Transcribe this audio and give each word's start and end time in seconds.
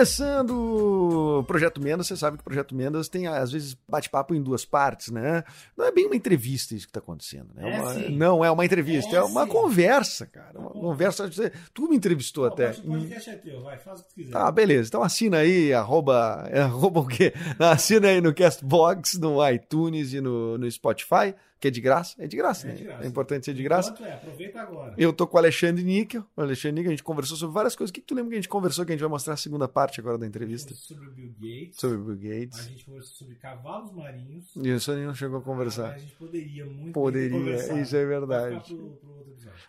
Começando 0.00 1.38
o 1.40 1.44
Projeto 1.44 1.78
Mendas, 1.78 2.06
você 2.06 2.16
sabe 2.16 2.38
que 2.38 2.40
o 2.40 2.44
Projeto 2.44 2.74
Mendas 2.74 3.06
tem, 3.06 3.26
às 3.26 3.52
vezes, 3.52 3.76
bate-papo 3.86 4.34
em 4.34 4.40
duas 4.42 4.64
partes, 4.64 5.10
né? 5.10 5.44
Não 5.76 5.84
é 5.84 5.92
bem 5.92 6.06
uma 6.06 6.16
entrevista 6.16 6.74
isso 6.74 6.86
que 6.86 6.90
está 6.90 7.00
acontecendo, 7.00 7.50
né? 7.54 7.76
É 7.76 7.80
uma- 7.82 7.94
não 8.08 8.42
é 8.42 8.50
uma 8.50 8.64
entrevista, 8.64 9.14
é, 9.14 9.18
É 9.18 9.22
uma 9.22 9.44
sim. 9.44 9.50
conversa, 9.52 10.24
cara. 10.24 10.58
Uma 10.58 10.70
conversa. 10.70 11.28
Tu 11.74 11.86
me 11.86 11.96
entrevistou 11.96 12.46
Pô, 12.46 12.54
até. 12.54 12.70
O 12.70 12.82
podcast 12.82 13.28
é 13.28 13.34
teu, 13.36 13.60
vai, 13.62 13.76
faz 13.76 14.00
o 14.00 14.04
que 14.04 14.14
quiser. 14.14 14.32
Tá, 14.32 14.50
beleza. 14.50 14.88
Então 14.88 15.02
assina 15.02 15.36
aí, 15.36 15.70
arroba, 15.74 16.48
é, 16.50 16.62
arroba 16.62 17.00
o 17.00 17.06
quê? 17.06 17.34
Assina 17.60 18.08
aí 18.08 18.22
no 18.22 18.34
Castbox, 18.34 19.18
no 19.18 19.46
iTunes 19.50 20.14
e 20.14 20.20
no, 20.22 20.56
no 20.56 20.70
Spotify, 20.70 21.34
que 21.60 21.68
é 21.68 21.70
de 21.70 21.80
graça. 21.80 22.14
É 22.18 22.26
de 22.26 22.36
graça, 22.36 22.66
É 22.66 22.70
né? 22.70 22.76
de 22.76 22.84
graça. 22.84 23.04
É 23.04 23.06
importante 23.06 23.44
ser 23.44 23.54
de 23.54 23.62
graça. 23.62 23.90
Enquanto 23.90 24.08
é, 24.08 24.12
aproveita 24.14 24.60
agora. 24.60 24.94
Eu 24.96 25.12
tô 25.12 25.26
com 25.26 25.36
o 25.36 25.38
Alexandre 25.38 25.84
Níquel. 25.84 26.24
O 26.36 26.40
Alexandre 26.40 26.76
Níquel, 26.76 26.88
a 26.88 26.92
gente 26.94 27.04
conversou 27.04 27.36
sobre 27.36 27.54
várias 27.54 27.76
coisas. 27.76 27.90
O 27.90 27.92
que, 27.92 28.00
que 28.00 28.06
tu 28.06 28.14
lembra 28.14 28.30
que 28.30 28.36
a 28.36 28.38
gente 28.40 28.48
conversou 28.48 28.84
que 28.86 28.92
a 28.92 28.94
gente 28.94 29.00
vai 29.02 29.10
mostrar 29.10 29.34
a 29.34 29.36
segunda 29.36 29.68
parte 29.68 30.00
agora 30.00 30.16
da 30.18 30.26
entrevista? 30.26 30.74
Sobre 30.74 31.06
o 31.08 31.10
Bill 31.12 31.34
Gates. 31.38 31.76
Sobre 31.78 31.96
o 31.98 32.00
Bill 32.00 32.14
A 32.14 32.34
Gates. 32.40 32.64
gente 32.66 32.84
conversou 32.84 33.14
sobre 33.14 33.34
cavalos 33.36 33.92
marinhos. 33.92 34.56
Isso 34.56 34.90
aí 34.90 35.04
não 35.04 35.14
chegou 35.14 35.36
a 35.36 35.40
Ah, 35.40 35.44
conversar. 35.44 35.90
A 35.94 35.98
gente 35.98 36.12
poderia 36.14 36.64
muito 36.64 36.92
Poderia, 36.92 37.80
isso 37.80 37.94
é 37.94 38.06
verdade. 38.06 38.74
pro- 38.74 38.90
pro. 38.96 39.20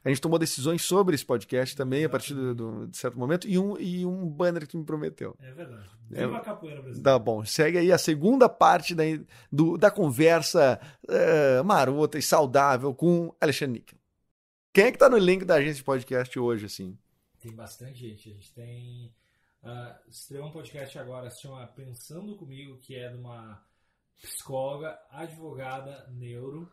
A 0.03 0.09
gente 0.09 0.21
tomou 0.21 0.39
decisões 0.39 0.81
sobre 0.81 1.13
esse 1.15 1.25
podcast 1.25 1.75
também 1.75 2.03
a 2.05 2.09
partir 2.09 2.33
do, 2.33 2.55
do- 2.55 2.87
de 2.87 2.97
certo 2.97 3.19
momento 3.19 3.47
e 3.47 3.57
um, 3.59 3.77
e 3.77 4.05
um 4.05 4.25
banner 4.27 4.61
que 4.63 4.69
tu 4.69 4.77
me 4.77 4.83
prometeu. 4.85 5.35
É 5.39 5.51
verdade. 5.51 5.89
É- 6.13 6.25
Viva 6.25 6.37
a 6.37 6.39
capoeira 6.41 6.81
brasileira. 6.81 7.03
Tá 7.03 7.19
bom, 7.19 7.45
segue 7.45 7.77
aí 7.77 7.91
a 7.91 7.97
segunda 7.97 8.49
parte 8.49 8.93
da, 8.95 9.03
do- 9.51 9.77
da 9.77 9.89
conversa 9.91 10.79
eh, 11.07 11.61
marota 11.81 12.19
e 12.19 12.21
saudável 12.21 12.93
com 12.93 13.35
Alexandre 13.41 13.79
Níquel. 13.79 13.99
Quem 14.71 14.85
é 14.85 14.91
que 14.91 14.97
tá 14.97 15.09
no 15.09 15.17
link 15.17 15.43
da 15.43 15.55
agência 15.55 15.77
de 15.77 15.83
podcast 15.83 16.39
hoje, 16.39 16.65
assim? 16.67 16.97
Tem 17.39 17.53
bastante 17.53 17.99
gente. 17.99 18.29
A 18.29 18.33
gente 18.33 18.53
tem. 18.53 19.13
Uh, 19.63 20.09
estreou 20.09 20.47
um 20.47 20.51
podcast 20.51 20.97
agora, 20.97 21.29
se 21.29 21.41
chama 21.41 21.65
Pensando 21.67 22.35
Comigo, 22.37 22.77
que 22.77 22.95
é 22.95 23.09
de 23.09 23.17
uma 23.17 23.63
psicóloga, 24.19 24.99
advogada, 25.09 26.07
neuro, 26.11 26.71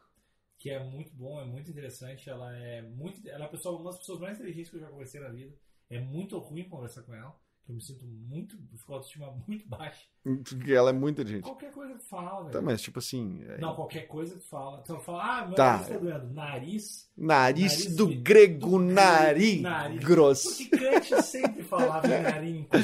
que 0.58 0.70
é 0.70 0.82
muito 0.82 1.14
bom, 1.14 1.40
é 1.40 1.44
muito 1.44 1.70
interessante. 1.70 2.28
Ela 2.28 2.54
é 2.56 2.82
muito. 2.82 3.26
Ela 3.28 3.46
é 3.46 3.68
uma 3.68 3.84
das 3.84 3.98
pessoas 3.98 4.20
mais 4.20 4.38
inteligentes 4.38 4.70
que 4.70 4.76
eu 4.76 4.80
já 4.80 4.88
conversei 4.88 5.20
na 5.20 5.30
vida. 5.30 5.56
É 5.88 5.98
muito 5.98 6.38
ruim 6.38 6.68
conversar 6.68 7.02
com 7.02 7.14
ela, 7.14 7.34
que 7.68 7.72
eu 7.72 7.76
me 7.76 7.82
sinto 7.82 8.02
muito. 8.06 8.56
com 8.86 8.94
autoestima 8.94 9.30
muito 9.46 9.68
baixa. 9.68 10.00
Porque 10.22 10.72
ela 10.72 10.88
é 10.88 10.92
muito 10.94 11.20
inteligente. 11.20 11.42
Qualquer 11.44 11.70
coisa 11.70 11.94
que 11.94 12.04
fala, 12.04 12.40
velho. 12.40 12.50
Tá, 12.52 12.62
mas 12.62 12.80
tipo 12.80 12.98
assim. 12.98 13.42
é- 13.46 13.58
Não, 13.58 13.74
qualquer 13.74 14.06
coisa 14.08 14.34
que 14.38 14.48
fala. 14.48 14.80
Então 14.82 14.98
fala, 15.00 15.22
ah, 15.40 15.46
meu 15.46 15.54
Tá. 15.54 15.72
nariz 15.72 15.88
tá 15.88 15.98
doendo. 15.98 16.34
Nariz. 16.34 17.10
Nariz, 17.14 17.72
Nariz 17.78 17.96
do 17.96 18.06
grego 18.22 18.70
do 18.70 18.78
nari 18.78 19.60
nariz. 19.60 20.02
grosso. 20.02 20.68
Porque 20.70 20.78
Kant 21.00 21.22
sempre 21.22 21.62
falava 21.64 22.06
em 22.06 22.22
narincos. 22.22 22.80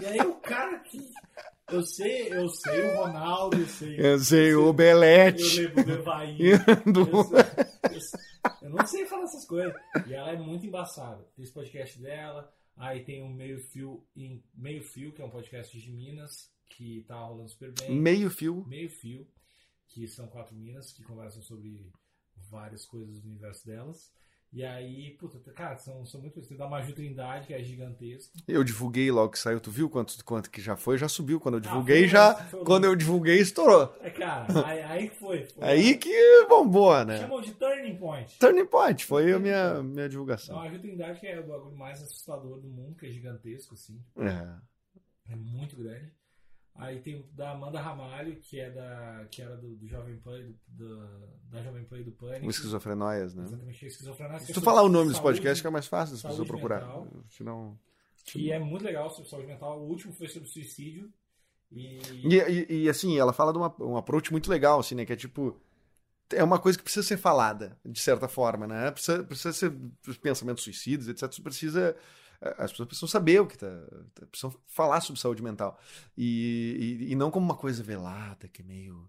E 0.00 0.06
aí 0.06 0.20
o 0.20 0.34
cara 0.36 0.78
que. 0.78 1.00
Eu 1.72 1.82
sei, 1.82 2.32
eu 2.32 2.48
sei 2.48 2.82
o 2.90 2.96
Ronaldo, 2.96 3.56
eu 3.58 3.66
sei. 3.66 3.96
Eu 3.98 4.18
sei 4.20 4.54
o 4.54 4.72
Belete. 4.72 5.60
lembro 5.62 5.84
do 5.84 5.92
Evaí. 5.92 6.38
Do- 6.92 7.00
Eu, 7.10 7.24
sei- 7.24 7.94
eu 7.96 8.00
sei- 8.00 8.20
eu 8.62 8.70
não 8.70 8.86
sei 8.86 9.06
falar 9.06 9.22
essas 9.24 9.44
coisas. 9.44 9.72
E 10.06 10.14
ela 10.14 10.30
é 10.32 10.36
muito 10.36 10.66
embaçada. 10.66 11.24
Tem 11.36 11.42
esse 11.44 11.52
podcast 11.52 12.00
dela. 12.00 12.52
Aí 12.80 13.04
tem 13.04 13.22
o 13.22 13.28
Meio 13.28 13.60
Fio, 13.60 14.02
em 14.16 14.42
Meio 14.54 14.82
Fio, 14.82 15.12
que 15.12 15.20
é 15.20 15.24
um 15.24 15.30
podcast 15.30 15.78
de 15.78 15.92
Minas, 15.92 16.50
que 16.66 17.04
tá 17.06 17.20
rolando 17.20 17.50
super 17.50 17.72
bem. 17.72 17.90
Meio 17.90 18.30
fio. 18.30 18.64
Meio 18.66 18.88
Fio, 18.88 19.28
que 19.86 20.08
são 20.08 20.26
quatro 20.26 20.56
minas 20.56 20.90
que 20.90 21.02
conversam 21.02 21.42
sobre 21.42 21.92
várias 22.48 22.86
coisas 22.86 23.20
do 23.20 23.28
universo 23.28 23.66
delas. 23.66 24.10
E 24.52 24.64
aí, 24.64 25.10
puta, 25.12 25.38
cara, 25.52 25.76
são, 25.76 26.04
são 26.04 26.20
muito. 26.20 26.42
Tem 26.42 26.56
da 26.56 26.68
Maju 26.68 26.92
Trindade, 26.92 27.46
que 27.46 27.54
é 27.54 27.62
gigantesco. 27.62 28.36
Eu 28.48 28.64
divulguei 28.64 29.08
logo 29.10 29.30
que 29.30 29.38
saiu. 29.38 29.60
Tu 29.60 29.70
viu 29.70 29.88
quanto, 29.88 30.24
quanto 30.24 30.50
que 30.50 30.60
já 30.60 30.76
foi? 30.76 30.98
Já 30.98 31.08
subiu. 31.08 31.38
Quando 31.38 31.54
eu 31.54 31.58
Ah, 31.60 31.62
divulguei, 31.62 32.00
foi 32.00 32.08
já. 32.08 32.34
foi 32.34 32.64
Quando 32.64 32.84
eu 32.84 32.96
divulguei, 32.96 33.38
estourou. 33.38 33.94
É, 34.00 34.10
cara, 34.10 34.46
aí, 34.66 34.82
aí 34.82 35.08
que 35.08 35.14
foi. 35.16 35.44
foi 35.44 35.62
Aí 35.62 35.96
que 35.96 36.46
bombou, 36.48 37.04
né? 37.04 37.18
Chamam 37.20 37.40
de 37.40 37.52
Turning 37.52 37.96
Point. 37.96 38.38
Turning 38.40 38.66
Point 38.66 39.04
foi 39.04 39.32
a 39.32 39.38
minha, 39.38 39.82
minha 39.84 40.02
Da 40.02 40.08
divulgação. 40.08 40.56
Maju 40.56 40.80
Trindade, 40.80 41.20
que 41.20 41.26
é 41.28 41.38
o 41.38 41.46
bagulho 41.46 41.76
mais 41.76 42.02
assustador 42.02 42.58
do 42.58 42.68
mundo, 42.68 42.96
que 42.96 43.06
é 43.06 43.10
gigantesco, 43.10 43.74
assim. 43.74 44.02
É. 44.18 45.32
É 45.32 45.36
muito 45.36 45.76
grande. 45.76 46.12
Aí 46.74 47.00
tem 47.00 47.16
o 47.16 47.22
da 47.34 47.50
Amanda 47.50 47.80
Ramalho, 47.80 48.36
que 48.40 48.58
é 48.58 48.70
da. 48.70 49.26
que 49.30 49.42
era 49.42 49.56
do, 49.56 49.76
do 49.76 49.86
Jovem 49.86 50.16
Pan, 50.18 50.38
e 50.38 50.44
do, 50.44 50.54
do- 50.68 51.28
da 51.50 51.62
Jovem 51.62 51.84
Pan 51.84 51.98
e 51.98 52.04
do 52.04 52.12
Pânico. 52.12 52.46
O 52.46 52.50
Esquizofrenóias, 52.50 53.34
né? 53.34 53.42
Exatamente, 53.44 53.86
esquizofrenia. 53.86 54.40
Se 54.40 54.52
tu 54.52 54.60
falar 54.62 54.82
o 54.82 54.88
nome 54.88 55.10
dos 55.10 55.20
podcasts, 55.20 55.58
fica 55.58 55.70
mais 55.70 55.86
fácil 55.86 56.14
das 56.14 56.22
pessoas 56.22 56.48
procurar. 56.48 56.88
Senão... 57.28 57.78
Que 58.24 58.52
é 58.52 58.58
muito 58.58 58.84
legal 58.84 59.10
sobre 59.10 59.28
saúde 59.28 59.46
mental. 59.46 59.80
O 59.80 59.88
último 59.88 60.12
foi 60.12 60.28
sobre 60.28 60.48
suicídio. 60.48 61.12
E. 61.72 61.98
E, 62.24 62.36
e- 62.68 62.82
e, 62.84 62.88
assim, 62.88 63.18
ela 63.18 63.32
fala 63.32 63.52
de 63.52 63.58
uma, 63.58 63.74
um 63.82 63.96
approach 63.96 64.30
muito 64.30 64.50
legal, 64.50 64.78
assim, 64.80 64.94
né? 64.94 65.04
Que 65.04 65.12
é 65.12 65.16
tipo. 65.16 65.60
É 66.32 66.44
uma 66.44 66.58
coisa 66.60 66.78
que 66.78 66.84
precisa 66.84 67.04
ser 67.06 67.16
falada, 67.16 67.76
de 67.84 67.98
certa 68.00 68.28
forma, 68.28 68.66
né? 68.66 68.90
Precisa, 68.92 69.24
precisa 69.24 69.52
ser 69.52 69.76
os 70.06 70.16
pensamentos 70.16 70.62
suicidas, 70.62 71.08
etc. 71.08 71.30
Isso 71.30 71.42
precisa. 71.42 71.96
As 72.40 72.70
pessoas 72.70 72.86
precisam 72.88 73.08
saber 73.08 73.40
o 73.40 73.46
que 73.46 73.58
tá. 73.58 73.66
Precisam 74.30 74.54
falar 74.66 75.00
sobre 75.02 75.20
saúde 75.20 75.42
mental. 75.42 75.78
E, 76.16 76.98
e, 77.08 77.12
e 77.12 77.14
não 77.14 77.30
como 77.30 77.44
uma 77.44 77.56
coisa 77.56 77.82
velada, 77.82 78.48
que 78.48 78.62
é 78.62 78.64
meio. 78.64 79.08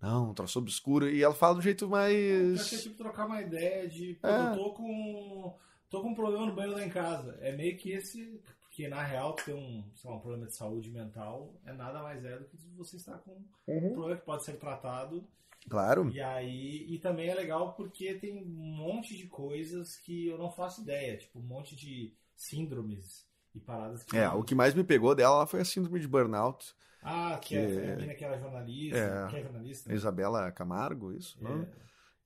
Não, 0.00 0.30
um 0.30 0.34
troço 0.34 0.58
obscuro. 0.58 1.08
E 1.10 1.22
ela 1.22 1.34
fala 1.34 1.56
do 1.56 1.60
jeito 1.60 1.84
Eu 1.84 1.90
quero 1.90 2.00
mais. 2.02 2.82
tipo 2.82 2.96
trocar 2.96 3.26
uma 3.26 3.42
ideia 3.42 3.86
de. 3.86 4.14
Pô, 4.14 4.28
É. 4.28 4.52
eu 4.52 4.54
tô 4.56 4.72
com. 4.72 5.58
tô 5.90 6.00
com 6.00 6.08
um 6.10 6.14
problema 6.14 6.46
no 6.46 6.54
banheiro 6.54 6.78
lá 6.78 6.84
em 6.86 6.90
casa. 6.90 7.36
É 7.40 7.54
meio 7.54 7.76
que 7.76 7.90
esse. 7.92 8.40
Porque 8.62 8.88
na 8.88 9.02
real 9.02 9.34
ter 9.34 9.52
um, 9.52 9.84
lá, 10.04 10.14
um 10.14 10.20
problema 10.20 10.46
de 10.46 10.54
saúde 10.54 10.90
mental 10.90 11.52
é 11.66 11.72
nada 11.72 12.02
mais 12.02 12.24
é 12.24 12.38
do 12.38 12.44
que 12.44 12.56
você 12.76 12.96
estar 12.96 13.18
com 13.18 13.32
um 13.68 13.92
problema 13.92 14.16
que 14.16 14.24
pode 14.24 14.44
ser 14.44 14.54
tratado. 14.54 15.26
Claro. 15.68 16.08
E 16.10 16.20
aí. 16.20 16.86
E 16.88 16.98
também 16.98 17.28
é 17.28 17.34
legal 17.34 17.74
porque 17.74 18.14
tem 18.14 18.32
um 18.36 18.44
monte 18.76 19.16
de 19.16 19.26
coisas 19.26 19.96
que 19.96 20.26
eu 20.28 20.38
não 20.38 20.50
faço 20.50 20.82
ideia. 20.82 21.16
Tipo, 21.16 21.38
um 21.38 21.42
monte 21.42 21.76
de 21.76 22.14
síndromes 22.34 23.26
e 23.54 23.60
paradas 23.60 24.02
que. 24.02 24.16
É, 24.16 24.28
o 24.30 24.42
que 24.42 24.54
mais 24.54 24.74
me 24.74 24.82
pegou 24.84 25.14
dela 25.14 25.36
ela 25.36 25.46
foi 25.46 25.60
a 25.60 25.64
síndrome 25.64 26.00
de 26.00 26.08
burnout. 26.08 26.74
Ah, 27.02 27.38
que, 27.40 27.48
que- 27.48 27.56
é 27.56 27.92
a 27.92 27.96
menina 27.96 28.14
que 28.14 28.24
era 28.24 28.38
jornalista. 28.38 28.98
É. 28.98 29.26
Que 29.28 29.36
é 29.36 29.42
jornalista. 29.42 29.90
A 29.90 29.94
Isabela 29.94 30.50
Camargo, 30.52 31.12
isso? 31.12 31.38
É. 31.40 31.44
Não? 31.44 31.68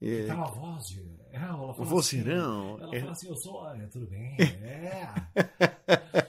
E- 0.00 0.26
Tá 0.26 0.34
uma 0.34 0.46
voz 0.46 0.88
de. 0.88 1.00
É, 1.32 1.36
ela 1.36 1.56
fala 1.56 1.70
O 1.80 1.84
vozeirão. 1.84 2.74
Assim, 2.74 2.82
ela 2.82 2.96
É. 2.96 3.00
fala 3.00 3.12
assim, 3.12 3.28
eu 3.28 3.36
sou. 3.36 3.54
Olha, 3.54 3.86
tudo 3.88 4.06
bem? 4.06 4.36
É. 4.62 6.23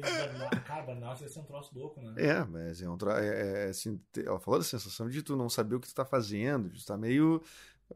deve 0.00 1.32
ser 1.32 1.40
um 1.40 1.44
troço 1.44 1.78
louco, 1.78 2.00
né? 2.00 2.14
É, 2.16 2.44
mas 2.44 2.82
é 2.82 2.88
um 2.88 2.96
tra... 2.96 3.24
é, 3.24 3.66
é, 3.66 3.68
assim, 3.68 4.00
te- 4.12 4.26
ela 4.26 4.38
falou 4.38 4.60
da 4.60 4.64
sensação 4.64 5.08
de 5.08 5.22
tu 5.22 5.36
não 5.36 5.48
saber 5.48 5.76
o 5.76 5.80
que 5.80 5.88
tu 5.88 5.94
tá 5.94 6.04
fazendo, 6.04 6.70
de 6.70 6.78
estar 6.78 6.96
meio 6.96 7.42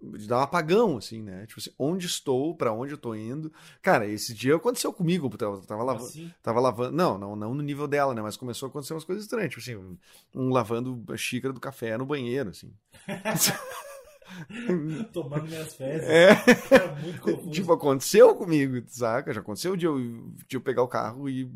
de 0.02 0.28
dar 0.28 0.38
um 0.38 0.42
apagão, 0.42 0.96
assim, 0.96 1.22
né? 1.22 1.46
Tipo 1.46 1.60
assim, 1.60 1.70
onde 1.78 2.06
estou, 2.06 2.54
pra 2.54 2.72
onde 2.72 2.92
eu 2.92 2.98
tô 2.98 3.14
indo. 3.14 3.52
Cara, 3.82 4.06
esse 4.06 4.32
dia 4.32 4.54
aconteceu 4.54 4.92
comigo, 4.92 5.28
porque 5.28 5.44
eu 5.44 5.60
tava 5.62 5.82
lavando, 5.82 6.06
Assim, 6.06 6.32
tava 6.42 6.60
lavando, 6.60 6.96
não, 6.96 7.18
não, 7.18 7.34
não 7.34 7.54
no 7.54 7.62
nível 7.62 7.88
dela, 7.88 8.14
né? 8.14 8.22
Mas 8.22 8.36
começou 8.36 8.66
a 8.66 8.70
acontecer 8.70 8.94
umas 8.94 9.04
coisas 9.04 9.24
estranhas, 9.24 9.50
tipo 9.50 9.60
assim, 9.60 9.76
um, 9.76 9.98
um 10.34 10.50
lavando 10.50 11.02
a 11.12 11.16
xícara 11.16 11.52
do 11.52 11.60
café 11.60 11.98
no 11.98 12.06
banheiro, 12.06 12.50
assim. 12.50 12.72
tomando 15.12 15.46
minhas 15.46 15.74
fezes. 15.74 16.08
É. 16.08 16.34
Cara, 16.68 16.94
muito 16.94 17.20
confuso. 17.20 17.50
Tipo, 17.50 17.72
aconteceu 17.72 18.34
comigo, 18.36 18.80
saca? 18.86 19.32
Já 19.32 19.40
aconteceu 19.40 19.76
de 19.76 19.86
eu, 19.86 19.98
de 20.46 20.56
eu 20.56 20.60
pegar 20.60 20.82
o 20.82 20.88
carro 20.88 21.28
e 21.28 21.50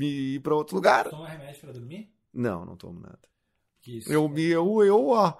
ir 0.00 0.40
pra 0.40 0.54
outro 0.54 0.76
lugar. 0.76 1.08
Toma 1.08 1.28
remédio 1.28 1.60
pra 1.60 1.72
dormir? 1.72 2.12
Não, 2.32 2.64
não 2.64 2.76
tomo 2.76 3.00
nada. 3.00 3.20
Isso. 3.86 4.12
Eu 4.12 4.28
me 4.28 4.44
eu, 4.44 4.82
eu 4.82 5.08
ó, 5.08 5.34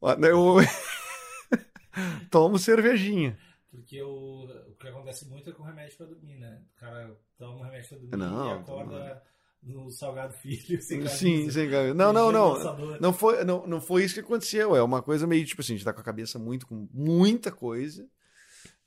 ó, 0.00 0.12
eu 0.12 0.56
tomo 2.30 2.58
cervejinha. 2.58 3.38
Porque 3.70 4.00
o, 4.02 4.44
o 4.44 4.74
que 4.74 4.88
acontece 4.88 5.28
muito 5.28 5.50
é 5.50 5.52
com 5.52 5.62
remédio 5.62 5.96
pra 5.96 6.06
dormir, 6.06 6.38
né? 6.38 6.62
O 6.76 6.80
cara 6.80 7.18
toma 7.36 7.58
um 7.58 7.62
remédio 7.62 7.88
pra 7.88 7.98
dormir 7.98 8.16
Não, 8.16 8.48
e 8.48 8.52
acorda 8.58 9.22
no 9.62 9.90
Salgado 9.90 10.32
Filho. 10.34 10.80
Sem 10.80 10.98
camisa. 10.98 11.16
Sim, 11.16 11.50
sem 11.50 11.70
camisa. 11.70 11.94
Não, 11.94 12.12
não, 12.12 12.30
não. 12.30 12.98
Não 13.00 13.12
foi, 13.12 13.44
não, 13.44 13.66
não 13.66 13.80
foi 13.80 14.04
isso 14.04 14.14
que 14.14 14.20
aconteceu. 14.20 14.76
É 14.76 14.82
uma 14.82 15.02
coisa 15.02 15.26
meio 15.26 15.44
tipo 15.44 15.60
assim, 15.60 15.74
a 15.74 15.76
gente 15.76 15.84
tá 15.84 15.92
com 15.92 16.00
a 16.00 16.04
cabeça 16.04 16.38
muito 16.38 16.66
com 16.66 16.88
muita 16.92 17.50
coisa. 17.50 18.08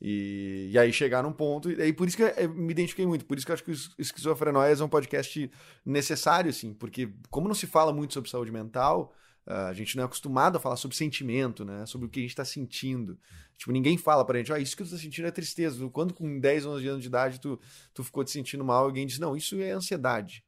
E, 0.02 0.70
e 0.72 0.78
aí 0.80 0.94
chegar 0.94 1.22
num 1.24 1.34
ponto. 1.34 1.70
E 1.72 1.82
aí 1.82 1.92
por 1.92 2.08
isso 2.08 2.16
que 2.18 2.24
eu 2.24 2.54
me 2.54 2.72
identifiquei 2.72 3.06
muito. 3.06 3.26
Por 3.26 3.38
isso 3.38 3.46
que 3.46 3.52
eu 3.52 3.54
acho 3.54 3.64
que 3.64 3.72
o 3.72 3.74
Es- 3.74 3.90
Esquizofrenóias 3.98 4.80
é 4.80 4.84
um 4.84 4.90
podcast 4.90 5.52
necessário, 5.86 6.50
assim. 6.50 6.74
Porque 6.74 7.12
como 7.30 7.48
não 7.48 7.56
se 7.56 7.68
fala 7.68 7.92
muito 7.92 8.14
sobre 8.14 8.30
saúde 8.30 8.52
mental, 8.52 9.14
ah, 9.46 9.68
a 9.68 9.74
gente 9.74 9.96
não 9.98 10.04
é 10.04 10.06
acostumado 10.06 10.56
a 10.56 10.60
falar 10.60 10.78
sobre 10.78 10.96
sentimento, 10.96 11.66
né? 11.66 11.86
Sobre 11.86 12.08
o 12.08 12.10
que 12.10 12.20
a 12.20 12.22
gente 12.24 12.36
tá 12.36 12.46
sentindo. 12.46 13.20
Tipo, 13.58 13.72
ninguém 13.74 13.98
fala 13.98 14.24
pra 14.24 14.38
gente, 14.38 14.54
ó, 14.54 14.58
isso 14.58 14.78
que 14.78 14.84
tu 14.86 14.92
tá 14.92 14.98
sentindo 14.98 15.28
é 15.28 15.32
tristeza. 15.32 15.86
Quando 15.90 16.14
com 16.14 16.40
10, 16.40 16.66
11 16.66 16.88
anos 16.88 17.02
de 17.02 17.08
idade 17.08 17.42
tu, 17.42 17.60
tu 17.94 18.04
ficou 18.04 18.24
te 18.24 18.32
sentindo 18.32 18.64
mal, 18.64 18.86
alguém 18.86 19.06
diz, 19.06 19.20
não, 19.20 19.36
isso 19.36 19.60
é 19.60 19.72
ansiedade. 19.72 20.46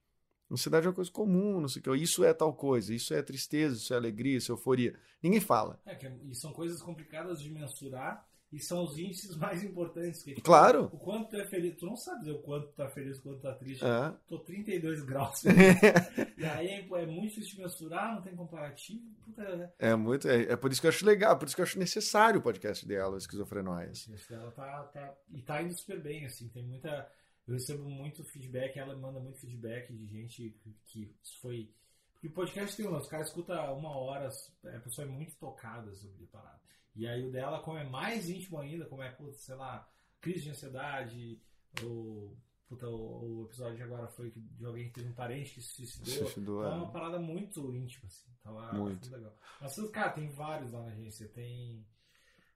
Ansiedade 0.50 0.86
é 0.86 0.90
uma 0.90 0.96
coisa 0.96 1.12
comum, 1.12 1.60
não 1.60 1.68
sei 1.68 1.80
o 1.82 1.84
que. 1.84 1.96
Isso 1.98 2.24
é 2.24 2.34
tal 2.34 2.54
coisa, 2.54 2.94
isso 2.94 3.14
é 3.14 3.22
tristeza, 3.22 3.76
isso 3.76 3.94
é 3.94 3.98
alegria, 3.98 4.38
isso 4.38 4.52
é 4.52 4.54
euforia. 4.54 4.98
Ninguém 5.22 5.40
fala. 5.42 5.80
É, 5.86 5.96
que 5.96 6.10
e 6.30 6.36
são 6.36 6.54
coisas 6.54 6.82
complicadas 6.82 7.42
de 7.42 7.50
mensurar 7.50 8.26
e 8.52 8.60
são 8.60 8.84
os 8.84 8.98
índices 8.98 9.36
mais 9.38 9.64
importantes. 9.64 10.22
Que, 10.24 10.36
Claro. 10.42 10.86
O 10.92 10.98
quanto 10.98 11.30
tu 11.30 11.38
é 11.38 11.46
feliz. 11.46 11.78
Tu 11.78 11.86
não 11.86 11.96
sabe 11.96 12.20
dizer 12.20 12.32
o 12.32 12.40
quanto 12.40 12.68
tu 12.68 12.74
tá 12.74 12.90
feliz, 12.90 13.18
o 13.18 13.22
quanto 13.22 13.38
tu 13.38 13.42
tá 13.44 13.54
triste. 13.54 13.84
É. 13.86 14.14
Tô 14.28 14.40
32 14.40 15.04
graus. 15.04 15.44
e 16.38 16.44
aí 16.46 16.86
pô, 16.88 16.98
é 16.98 17.06
muito 17.06 17.30
difícil 17.30 17.56
de 17.56 17.62
mensurar, 17.62 18.16
não 18.16 18.22
tem 18.22 18.36
comparativo. 18.36 19.02
Puta, 19.24 19.74
É 19.80 19.96
muito. 19.96 20.28
É, 20.28 20.44
é 20.52 20.56
por 20.56 20.72
isso 20.72 20.82
que 20.82 20.88
eu 20.88 20.92
acho 20.92 21.06
legal, 21.06 21.38
por 21.38 21.46
isso 21.48 21.56
que 21.56 21.62
eu 21.62 21.66
acho 21.66 21.80
necessário 21.80 22.40
o 22.40 22.44
podcast 22.44 22.86
dela, 22.88 23.18
Esquizofrenóias. 23.18 24.08
Dela 24.30 24.52
tá, 24.52 24.84
tá- 24.94 25.16
E 25.32 25.42
tá 25.42 25.62
indo 25.62 25.74
super 25.74 26.02
bem, 26.02 26.26
assim. 26.26 26.50
Tem 26.50 26.64
muita. 26.64 27.10
Eu 27.48 27.54
recebo 27.56 27.84
muito 27.90 28.24
feedback, 28.24 28.78
ela 28.78 28.96
manda 28.96 29.20
muito 29.20 29.40
feedback 29.40 29.92
de 29.94 30.06
gente 30.06 30.56
que, 30.86 31.14
foi. 31.42 31.70
Porque 32.14 32.28
o 32.28 32.32
podcast 32.32 32.78
tem 32.78 32.88
um, 32.88 32.96
os 32.96 33.08
caras 33.08 33.28
escutam 33.28 33.78
uma 33.78 33.98
hora, 33.98 34.30
a 34.66 34.80
pessoa 34.80 35.08
é 35.08 35.10
muito 35.10 35.36
tocada 35.38 35.92
sobre 35.96 36.24
a 36.26 36.28
parada. 36.28 36.62
E 36.96 37.08
aí 37.08 37.24
o 37.26 37.32
dela, 37.32 37.62
como 37.62 37.78
é 37.78 37.84
mais 37.90 38.30
íntimo 38.30 38.58
ainda, 38.60 38.86
como 38.86 39.02
é, 39.02 39.10
putz, 39.12 39.42
sei 39.42 39.56
lá, 39.56 39.90
crise 40.20 40.42
de 40.44 40.50
ansiedade, 40.52 41.42
ou. 41.84 42.38
Puta, 42.68 42.88
o, 42.88 43.42
o 43.42 43.46
episódio 43.48 43.76
de 43.76 43.84
agora 43.84 44.08
foi 44.08 44.32
de 44.32 44.66
alguém 44.66 44.86
que 44.88 44.94
teve 44.94 45.10
um 45.10 45.14
parente 45.14 45.54
que 45.56 45.62
se 45.62 45.74
suicidou. 45.76 46.14
Suicidou, 46.26 46.62
Então 46.62 46.72
é 46.72 46.76
é. 46.76 46.78
uma 46.78 46.92
parada 46.92 47.20
muito 47.20 47.74
íntima, 47.76 48.06
assim. 48.08 48.32
Então 48.40 48.58
é 48.64 48.72
Muito. 48.74 49.02
muito 49.02 49.12
legal. 49.12 49.36
Mas, 49.60 49.76
cara, 49.92 50.12
tem 50.12 50.30
vários 50.30 50.72
lá 50.72 50.82
na 50.84 50.92
agência. 50.92 51.28
Tem, 51.28 51.86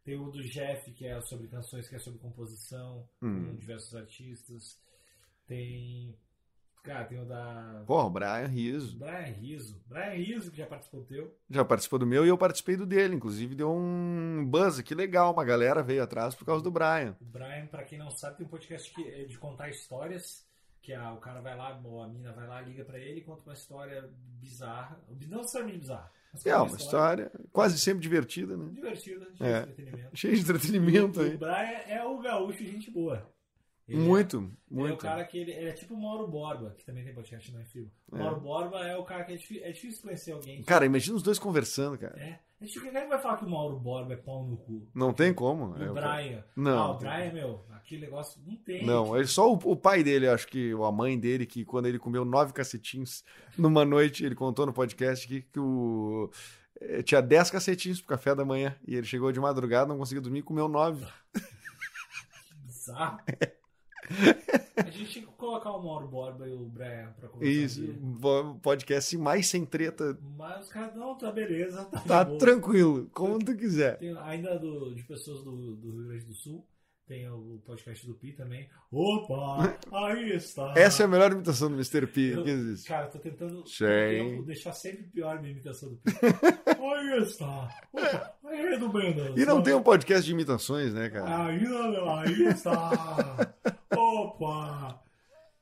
tem 0.05 0.17
o 0.17 0.31
do 0.31 0.41
Jeff, 0.41 0.89
que 0.93 1.05
é 1.05 1.19
sobre 1.19 1.49
canções, 1.49 1.89
que 1.89 1.95
é 1.95 1.99
sobre 1.99 2.19
composição, 2.19 3.09
Hum. 3.21 3.47
com 3.51 3.55
diversos 3.57 3.93
artistas. 3.93 4.81
Tem. 5.45 6.17
Cara, 6.85 7.05
tem 7.05 7.19
o 7.19 7.25
da. 7.25 7.83
Pô, 7.87 8.03
o 8.03 8.09
Brian 8.09 8.45
Riso. 8.47 8.97
Brian 8.99 9.31
Riso. 9.33 9.81
Brian 9.87 10.11
Riso, 10.13 10.51
que 10.51 10.57
já 10.57 10.65
participou 10.67 11.01
do 11.01 11.07
teu. 11.07 11.35
Já 11.49 11.65
participou 11.65 11.97
do 11.99 12.05
meu 12.05 12.25
e 12.25 12.29
eu 12.29 12.37
participei 12.37 12.77
do 12.77 12.85
dele. 12.85 13.15
Inclusive 13.15 13.55
deu 13.55 13.71
um 13.71 14.45
buzz 14.47 14.79
que 14.81 14.93
legal. 14.93 15.33
Uma 15.33 15.43
galera 15.43 15.81
veio 15.81 16.03
atrás 16.03 16.35
por 16.35 16.45
causa 16.45 16.63
do 16.63 16.69
Brian. 16.71 17.15
O 17.19 17.25
Brian, 17.25 17.65
pra 17.67 17.83
quem 17.83 17.97
não 17.97 18.11
sabe, 18.11 18.37
tem 18.37 18.45
um 18.45 18.49
podcast 18.49 18.93
que 18.93 19.07
é 19.09 19.23
de 19.25 19.37
contar 19.37 19.69
histórias. 19.69 20.45
Que 20.81 20.93
a, 20.93 21.11
o 21.13 21.17
cara 21.17 21.41
vai 21.41 21.57
lá, 21.57 21.81
ou 21.83 22.03
a 22.03 22.07
mina 22.07 22.31
vai 22.31 22.45
lá, 22.47 22.61
liga 22.61 22.85
pra 22.85 22.99
ele 22.99 23.19
e 23.19 23.23
conta 23.23 23.41
uma 23.43 23.53
história 23.53 24.07
bizarra. 24.39 24.99
Não 25.27 25.39
necessariamente 25.39 25.79
bizarra. 25.79 26.11
É 26.45 26.55
uma 26.57 26.75
história 26.77 27.31
quase 27.51 27.79
sempre 27.79 28.01
divertida, 28.01 28.55
né? 28.57 28.69
divertida, 28.71 29.25
de 29.31 29.43
É. 29.43 29.59
entretenimento. 29.61 30.09
Cheio 30.17 30.35
de 30.35 30.41
entretenimento 30.41 31.19
o 31.19 31.23
aí. 31.23 31.37
Brian 31.37 31.79
é 31.87 32.03
o 32.03 32.19
gaúcho 32.19 32.63
gente 32.63 32.91
boa. 32.91 33.27
Ele 33.87 33.99
Muito, 33.99 34.37
é, 34.37 34.39
ele 34.39 34.47
é 34.47 34.51
o 34.71 34.87
muito. 34.89 34.97
cara 34.97 35.23
que 35.25 35.37
ele, 35.37 35.51
ele 35.51 35.69
é 35.69 35.71
tipo 35.73 35.93
o 35.93 36.01
Mauro 36.01 36.27
Borba, 36.27 36.73
que 36.75 36.83
também 36.83 37.03
tem 37.03 37.13
podcast 37.13 37.51
no 37.51 37.63
Fio. 37.65 37.91
O 38.11 38.15
É. 38.15 38.19
Mauro 38.19 38.39
Borba 38.41 38.79
é 38.87 38.97
o 38.97 39.03
cara 39.03 39.23
que 39.23 39.33
é 39.33 39.35
difícil, 39.35 39.63
é 39.63 39.71
difícil 39.71 40.01
conhecer 40.01 40.31
alguém. 40.31 40.57
que- 40.57 40.63
Cara, 40.63 40.85
imagina 40.87 41.15
os 41.15 41.21
dois 41.21 41.37
conversando, 41.37 41.97
cara. 41.97 42.19
é. 42.19 42.39
A 42.59 42.65
gente 42.65 42.79
ninguém 42.79 43.07
vai 43.07 43.19
falar 43.19 43.37
que 43.37 43.45
o 43.45 43.49
Mauro 43.49 43.77
Borba 43.77 44.13
é 44.13 44.15
pau 44.15 44.43
no 44.47 44.57
cu. 44.57 44.87
Não 44.95 45.13
tem 45.13 45.31
como. 45.33 45.75
É, 45.77 45.87
o 45.87 45.91
o- 45.91 45.93
Brian. 45.93 46.43
Não, 46.55 46.77
Ah, 46.79 46.91
o 46.91 46.97
Brian, 46.97 47.31
meu, 47.33 47.65
aquele 47.69 48.01
negócio 48.01 48.41
não 48.43 48.55
tem. 48.55 48.83
Não, 48.85 49.15
ele, 49.15 49.27
só 49.27 49.51
o, 49.53 49.55
o 49.65 49.75
pai 49.75 50.01
dele, 50.03 50.27
acho 50.27 50.47
que, 50.47 50.73
ou 50.73 50.85
a 50.85 50.91
mãe 50.91 51.19
dele, 51.19 51.45
que 51.45 51.63
quando 51.65 51.85
ele 51.87 51.99
comeu 51.99 52.23
nove 52.25 52.53
cacetinhos 52.53 53.23
numa 53.57 53.85
noite, 53.85 54.25
ele 54.25 54.33
contou 54.35 54.65
no 54.65 54.73
podcast 54.73 55.27
que, 55.27 55.41
que 55.41 55.59
o. 55.59 56.31
eh, 56.81 57.03
Tinha 57.03 57.21
dez 57.21 57.51
cacetinhos 57.51 57.99
pro 57.99 58.09
café 58.17 58.33
da 58.33 58.45
manhã. 58.45 58.75
E 58.87 58.95
ele 58.95 59.05
chegou 59.05 59.31
de 59.31 59.39
madrugada, 59.39 59.87
não 59.89 59.97
conseguiu 59.99 60.23
dormir 60.23 60.39
e 60.39 60.43
comeu 60.43 60.67
nove. 60.67 61.05
Bizarro. 62.65 63.19
A 64.77 64.89
gente 64.89 65.05
tinha 65.11 65.25
que 65.25 65.31
colocar 65.33 65.71
o 65.71 65.81
Mauro 65.83 66.07
Borba 66.07 66.47
e 66.47 66.53
o 66.53 66.65
Brian 66.65 67.13
pra 67.19 67.29
conversar. 67.29 67.53
Isso, 67.53 67.81
um 67.81 68.59
podcast 68.59 69.17
mais 69.17 69.47
sem 69.47 69.65
treta. 69.65 70.17
Mas 70.37 70.65
os 70.65 70.69
caras, 70.71 70.95
não, 70.95 71.17
tá 71.17 71.31
beleza. 71.31 71.85
Tá, 71.85 72.01
Tá 72.01 72.25
tranquilo, 72.25 73.09
como 73.13 73.39
tu 73.39 73.55
quiser. 73.55 73.97
Tem 73.97 74.15
ainda 74.17 74.57
do, 74.59 74.93
de 74.93 75.03
pessoas 75.03 75.43
do, 75.43 75.75
do 75.75 75.91
Rio 75.91 76.07
Grande 76.07 76.25
do 76.25 76.33
Sul. 76.33 76.65
Tem 77.07 77.29
o 77.29 77.61
podcast 77.63 78.03
do 78.07 78.15
Pi 78.15 78.31
também. 78.31 78.67
Opa! 78.91 79.77
Aí 79.93 80.31
está! 80.33 80.73
Essa 80.75 81.03
é 81.03 81.05
a 81.05 81.07
melhor 81.07 81.31
imitação 81.31 81.69
do 81.69 81.75
Mr. 81.75 82.07
P 82.07 82.33
Eu- 82.33 82.43
que 82.43 82.49
existe. 82.49 82.87
Cara, 82.87 83.05
tô 83.07 83.19
tentando 83.19 83.63
deixar 84.43 84.73
sempre 84.73 85.03
pior 85.03 85.37
a 85.37 85.39
minha 85.39 85.51
imitação 85.51 85.89
do 85.89 85.97
Pi. 85.97 86.11
Aí 86.67 87.21
está! 87.21 87.69
Opa! 87.93 88.33
Aí 88.45 88.79
do 88.79 88.89
Benda! 88.89 89.33
E 89.39 89.45
não 89.45 89.61
tem 89.61 89.75
um 89.75 89.83
podcast 89.83 90.25
de 90.25 90.31
imitações, 90.31 90.95
né, 90.95 91.09
cara? 91.11 91.45
Aí, 91.45 91.59
aí 91.63 92.43
está! 92.47 93.53
Opa! 94.39 95.01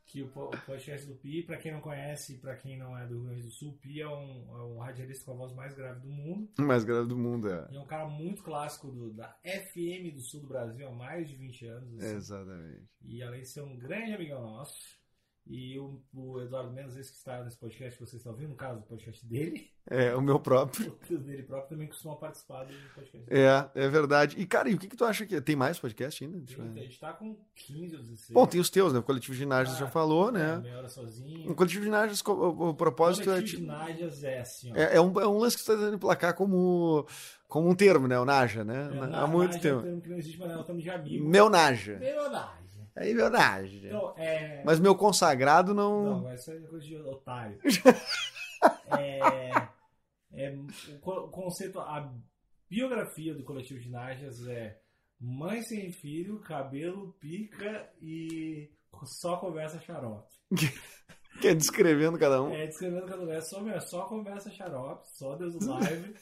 Que 0.05 0.21
o 0.21 0.27
po- 0.27 0.45
o 0.53 0.61
podcast 0.65 1.07
do 1.07 1.15
Pi, 1.15 1.41
pra 1.43 1.57
quem 1.57 1.71
não 1.71 1.81
conhece, 1.81 2.37
pra 2.37 2.55
quem 2.55 2.77
não 2.77 2.95
é 2.97 3.05
do 3.07 3.15
Rio 3.15 3.23
Grande 3.25 3.43
do 3.43 3.49
Sul, 3.51 3.69
o 3.71 3.77
Pi 3.77 4.01
é 4.01 4.07
um, 4.07 4.57
é 4.57 4.63
um 4.63 4.77
radialista 4.77 5.25
com 5.25 5.31
a 5.31 5.35
voz 5.35 5.53
mais 5.53 5.73
grave 5.73 6.01
do 6.01 6.09
mundo. 6.09 6.49
Mais 6.59 6.83
grave 6.83 7.07
do 7.07 7.17
mundo, 7.17 7.49
é. 7.49 7.67
E 7.71 7.77
é 7.77 7.79
um 7.79 7.85
cara 7.85 8.05
muito 8.07 8.43
clássico 8.43 8.91
do- 8.91 9.11
da 9.13 9.35
FM 9.43 10.13
do 10.13 10.19
sul 10.21 10.41
do 10.41 10.47
Brasil 10.47 10.87
há 10.87 10.91
mais 10.91 11.27
de 11.29 11.35
20 11.35 11.65
anos. 11.65 11.97
assim. 11.99 12.15
Exatamente. 12.15 12.83
E 13.05 13.23
além 13.23 13.41
de 13.41 13.47
ser 13.47 13.61
um 13.61 13.75
grande 13.77 14.13
amigão 14.13 14.41
nosso. 14.43 15.01
E 15.45 15.77
o, 15.77 16.01
o 16.13 16.39
Eduardo 16.41 16.71
Menos, 16.71 16.95
esse 16.95 17.11
que 17.11 17.17
está 17.17 17.43
nesse 17.43 17.57
podcast 17.57 17.97
que 17.97 18.05
vocês 18.05 18.19
estão 18.21 18.31
ouvindo, 18.31 18.51
no 18.51 18.55
caso, 18.55 18.79
o 18.79 18.83
podcast 18.83 19.25
dele, 19.25 19.69
É, 19.89 20.15
o 20.15 20.21
meu 20.21 20.39
próprio. 20.39 20.97
o 21.11 21.17
dele 21.17 21.43
próprio 21.43 21.67
também 21.69 21.87
costuma 21.89 22.15
participar 22.15 22.63
do 22.63 22.73
podcast. 22.95 23.27
É, 23.29 23.69
é 23.75 23.89
verdade. 23.89 24.39
E, 24.39 24.45
cara, 24.45 24.69
e 24.69 24.73
o 24.73 24.77
que, 24.77 24.87
que 24.87 24.95
tu 24.95 25.03
acha 25.03 25.25
que. 25.25 25.41
Tem 25.41 25.53
mais 25.53 25.77
podcast 25.77 26.23
ainda? 26.23 26.37
Eu 26.37 26.63
A 26.63 26.79
gente 26.79 26.97
tá 26.97 27.11
com 27.11 27.35
15 27.55 27.95
ou 27.97 28.01
16. 28.03 28.29
Bom, 28.31 28.47
tem 28.47 28.61
os 28.61 28.69
teus, 28.69 28.93
né? 28.93 28.99
O 28.99 29.03
Coletivo 29.03 29.33
Ginásios 29.35 29.77
já 29.77 29.87
falou, 29.87 30.29
É, 30.29 30.31
né? 30.31 30.57
meia 30.59 30.77
hora 30.77 30.87
sozinho. 30.87 31.51
O 31.51 31.55
Coletivo 31.55 31.83
Ginásios, 31.83 32.21
o, 32.25 32.69
o 32.69 32.73
propósito 32.73 33.23
é, 33.29 33.33
Coletivo 33.33 33.57
tipo, 33.57 33.61
de 33.63 33.67
Nádias 33.67 34.23
é 34.23 34.39
assim, 34.39 34.71
ó. 34.71 34.75
é, 34.77 34.95
é 34.95 35.01
um, 35.01 35.19
é 35.19 35.27
um 35.27 35.37
lance 35.39 35.57
que 35.57 35.63
você 35.63 35.71
está 35.71 35.75
tentando 35.83 35.95
emplacar 35.97 36.33
como, 36.35 37.05
como 37.49 37.67
um 37.69 37.75
termo, 37.75 38.07
né? 38.07 38.17
O 38.17 38.23
Naja, 38.23 38.63
né? 38.63 38.89
É, 38.93 38.97
Há 38.97 39.07
na- 39.07 39.27
muito 39.27 39.55
Nádia 39.55 39.69
é 39.69 39.73
um 39.73 39.77
tempo. 39.77 39.83
termo 39.83 40.01
que 40.01 40.09
não 40.09 40.17
existe, 40.17 40.39
mas 40.39 40.51
nós 40.51 40.62
estamos 40.62 40.81
de 40.81 40.89
amigo. 40.89 41.27
Meu 41.27 41.50
Naja. 41.50 41.97
Meu 42.00 42.29
Nádia. 42.31 42.62
Aí, 42.95 43.13
meu 43.13 43.29
Naja. 43.29 43.88
Então, 43.88 44.13
é... 44.17 44.62
Mas 44.63 44.79
meu 44.79 44.95
consagrado 44.95 45.73
não. 45.73 46.03
Não, 46.03 46.23
vai 46.23 46.38
ser 46.38 46.62
coisa 46.67 46.85
de 46.85 46.95
otário. 46.97 47.59
é, 48.97 49.50
é, 50.33 50.50
o, 50.51 51.00
co- 51.00 51.21
o 51.25 51.29
conceito, 51.29 51.79
a 51.79 52.12
biografia 52.69 53.33
do 53.33 53.43
coletivo 53.43 53.79
de 53.79 53.89
Nádias 53.89 54.45
é 54.47 54.79
mãe 55.19 55.62
sem 55.63 55.91
filho, 55.91 56.39
cabelo, 56.39 57.13
pica 57.19 57.89
e 58.01 58.69
só 59.05 59.38
conversa 59.38 59.79
xarope. 59.79 60.31
Que 61.41 61.47
é 61.47 61.55
descrevendo 61.55 62.17
cada 62.19 62.43
um. 62.43 62.53
É, 62.53 62.67
descrevendo 62.67 63.07
cada 63.07 63.25
vez, 63.25 63.50
só, 63.50 63.59
meu, 63.59 63.81
só 63.81 64.03
conversa 64.05 64.51
xarope, 64.51 65.03
só 65.17 65.35
Deus 65.35 65.55
do 65.57 65.67
live, 65.67 66.13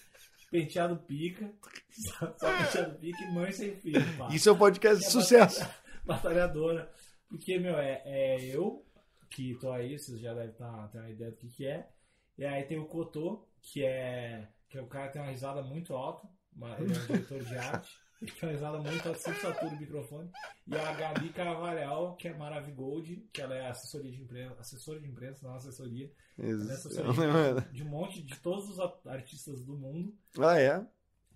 penteado 0.49 0.95
pica, 0.99 1.51
só, 2.17 2.27
penteado 2.27 2.97
pica 2.97 3.21
e 3.21 3.33
mãe 3.33 3.51
sem 3.51 3.75
filho. 3.75 4.01
pá. 4.17 4.29
Isso 4.31 4.47
é 4.47 4.53
um 4.53 4.57
podcast 4.57 5.01
de 5.01 5.07
É 5.07 5.09
sucesso. 5.09 5.67
Batalhadora. 6.05 6.91
Porque, 7.29 7.57
meu, 7.59 7.77
é, 7.77 8.01
é 8.05 8.45
eu 8.45 8.85
que 9.29 9.55
tô 9.55 9.71
aí, 9.71 9.97
vocês 9.97 10.19
já 10.19 10.33
devem 10.33 10.53
tá, 10.55 10.87
ter 10.89 10.99
uma 10.99 11.09
ideia 11.09 11.31
do 11.31 11.37
que, 11.37 11.47
que 11.49 11.65
é. 11.65 11.89
E 12.37 12.43
aí 12.45 12.63
tem 12.63 12.77
o 12.77 12.85
Cotô, 12.85 13.47
que 13.61 13.83
é, 13.85 14.47
que 14.69 14.77
é 14.77 14.81
o 14.81 14.87
cara 14.87 15.07
que 15.07 15.13
tem 15.13 15.21
uma 15.21 15.31
risada 15.31 15.61
muito 15.61 15.93
alta. 15.95 16.27
uma- 16.53 16.77
Ele 16.79 16.93
é 16.93 16.97
um 16.97 17.01
diretor 17.05 17.43
de 17.43 17.57
arte. 17.57 17.91
Ele 18.21 18.31
tem 18.31 18.49
uma 18.49 18.51
risada 18.51 18.77
muito 18.79 19.07
alta, 19.07 19.19
sempre 19.19 19.41
satura 19.41 19.73
o 19.73 19.79
microfone. 19.79 20.29
E 20.67 20.75
a 20.75 20.93
Gabi 20.93 21.29
Carvalhal, 21.29 22.15
que 22.17 22.27
é 22.27 22.33
Maravigold, 22.35 23.27
que 23.33 23.41
ela 23.41 23.55
é 23.55 23.67
assessoria 23.67 24.11
de 24.11 24.21
imprensa, 24.21 24.59
assessora 24.59 24.99
de 24.99 25.07
imprensa, 25.07 25.47
não 25.47 25.55
assessoria. 25.55 26.11
Ela 26.37 26.47
é 26.49 26.51
Isso. 26.51 26.71
assessoria 26.71 27.13
de, 27.71 27.73
de 27.77 27.83
um 27.83 27.89
monte 27.89 28.21
de 28.21 28.37
todos 28.39 28.69
os 28.69 28.79
artistas 29.07 29.63
do 29.63 29.75
mundo. 29.77 30.13
Ah, 30.37 30.59
é? 30.59 30.85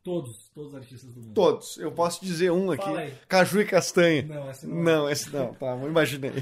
Todos, 0.05 0.49
todos 0.53 0.69
os 0.71 0.75
artistas 0.75 1.11
do 1.13 1.19
mundo. 1.19 1.33
Todos. 1.33 1.77
Eu 1.77 1.91
posso 1.91 2.23
dizer 2.23 2.51
um 2.51 2.69
aqui. 2.71 2.83
Fala 2.85 2.99
aí. 2.99 3.13
Caju 3.27 3.59
e 3.61 3.65
castanha. 3.65 4.21
Não, 4.21 4.49
essa 4.49 4.67
não 4.67 4.77
é. 4.77 4.83
Não, 4.83 5.09
esse 5.09 5.29
não. 5.33 5.53
Tá, 5.55 5.75
não 5.75 5.87
imaginei. 5.89 6.31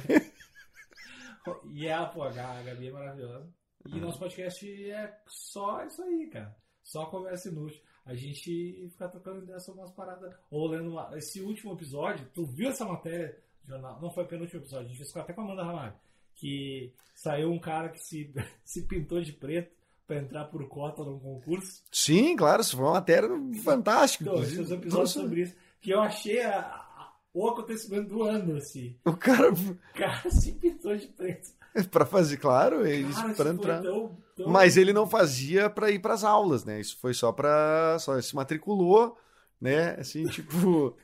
E 1.74 1.90
a, 1.90 2.06
pô, 2.06 2.24
a 2.24 2.32
Ga- 2.32 2.60
a 2.60 2.62
Gabi 2.64 2.88
é 2.88 2.92
maravilhosa. 2.92 3.50
E 3.88 4.00
nosso 4.00 4.18
podcast 4.18 4.66
é 4.92 5.14
só 5.28 5.84
isso 5.86 6.02
aí, 6.02 6.28
cara. 6.28 6.56
Só 6.82 7.06
conversa 7.08 7.50
inútil. 7.50 7.82
A 8.06 8.14
gente 8.16 8.88
fica 8.92 9.10
trocando 9.10 9.44
ideia 9.44 9.60
sobre 9.60 9.82
umas 9.82 9.92
paradas. 9.92 10.34
Ou 10.50 10.68
lendo 10.68 10.92
uma... 10.92 11.10
Esse 11.18 11.42
último 11.42 11.74
episódio, 11.74 12.26
tu 12.34 12.46
viu 12.46 12.70
essa 12.70 12.86
matéria? 12.86 13.38
do 13.64 13.70
Jornal? 13.72 14.02
Não 14.02 14.10
foi 14.12 14.24
o 14.24 14.28
penúltimo 14.28 14.62
episódio, 14.62 14.86
a 14.86 14.90
gente 14.90 14.98
fez 14.98 15.16
até 15.18 15.34
com 15.34 15.42
a 15.42 15.44
Amanda 15.44 15.64
Ramalho. 15.64 15.94
que 16.36 16.94
saiu 17.16 17.52
um 17.52 17.60
cara 17.60 17.90
que 17.90 18.00
se, 18.00 18.34
se 18.64 18.84
pintou 18.88 19.22
de 19.22 19.34
preto 19.34 19.72
pra 20.08 20.18
entrar 20.18 20.46
por 20.46 20.68
cota 20.68 21.04
num 21.04 21.20
concurso. 21.20 21.82
Sim, 21.92 22.36
claro, 22.36 22.62
isso 22.62 22.76
foi 22.76 22.86
uma 22.86 22.94
matéria 22.94 23.30
fantástica. 23.64 24.24
Então, 24.26 24.42
esses 24.44 24.58
episódios 24.72 24.94
Nossa, 24.94 25.22
sobre 25.22 25.42
isso. 25.42 25.56
Que 25.82 25.92
eu 25.92 26.02
achei 26.02 26.42
a- 26.42 26.60
a- 26.60 27.12
o 27.34 27.48
acontecimento 27.50 28.10
do 28.10 28.24
ano, 28.24 28.58
assim. 28.58 28.98
O 29.06 29.14
cara, 29.14 29.52
O 29.52 29.78
cara 29.96 30.30
se 30.32 30.52
pintou 30.54 30.96
de 30.96 31.08
preto. 31.08 31.50
pra 31.90 32.06
fazer, 32.06 32.38
claro, 32.38 32.86
eles 32.86 33.18
isso 33.18 33.34
foi 33.36 33.50
entrar. 33.50 33.82
tão- 33.82 34.16
tão- 34.36 34.48
Mas 34.50 34.78
ele 34.78 34.94
não 34.94 35.08
fazia 35.08 35.70
pra 35.70 35.90
ir 35.90 36.00
pras 36.00 36.24
aulas, 36.24 36.64
né? 36.64 36.80
Isso 36.80 36.98
foi 37.00 37.14
só 37.14 37.32
pra. 37.32 37.98
Só 38.00 38.20
se 38.22 38.36
matriculou, 38.36 39.18
né? 39.60 39.96
Assim, 40.00 40.24
tipo. 40.28 40.96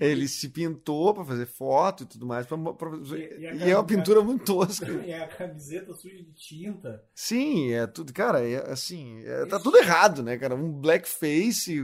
Ele 0.00 0.28
se 0.28 0.48
pintou 0.48 1.12
pra 1.14 1.24
fazer 1.24 1.46
foto 1.46 2.02
e 2.02 2.06
tudo 2.06 2.26
mais. 2.26 2.46
Pra, 2.46 2.56
pra- 2.58 2.96
E- 3.16 3.40
e 3.40 3.46
a 3.46 3.54
e 3.54 3.58
cara 3.58 3.70
é 3.70 3.74
uma 3.76 3.84
pintura 3.86 4.22
muito 4.22 4.44
tosca. 4.44 4.86
E 5.06 5.12
a 5.12 5.26
camiseta 5.26 5.94
suja 5.94 6.16
de 6.16 6.32
tinta. 6.32 7.02
Sim, 7.14 7.72
é 7.72 7.86
tudo. 7.86 8.12
Cara, 8.12 8.40
é 8.46 8.70
assim. 8.70 9.22
é- 9.24 9.46
tá 9.46 9.58
tudo 9.58 9.76
errado, 9.78 10.22
né, 10.22 10.36
cara? 10.36 10.54
Um 10.54 10.72
blackface. 10.72 11.76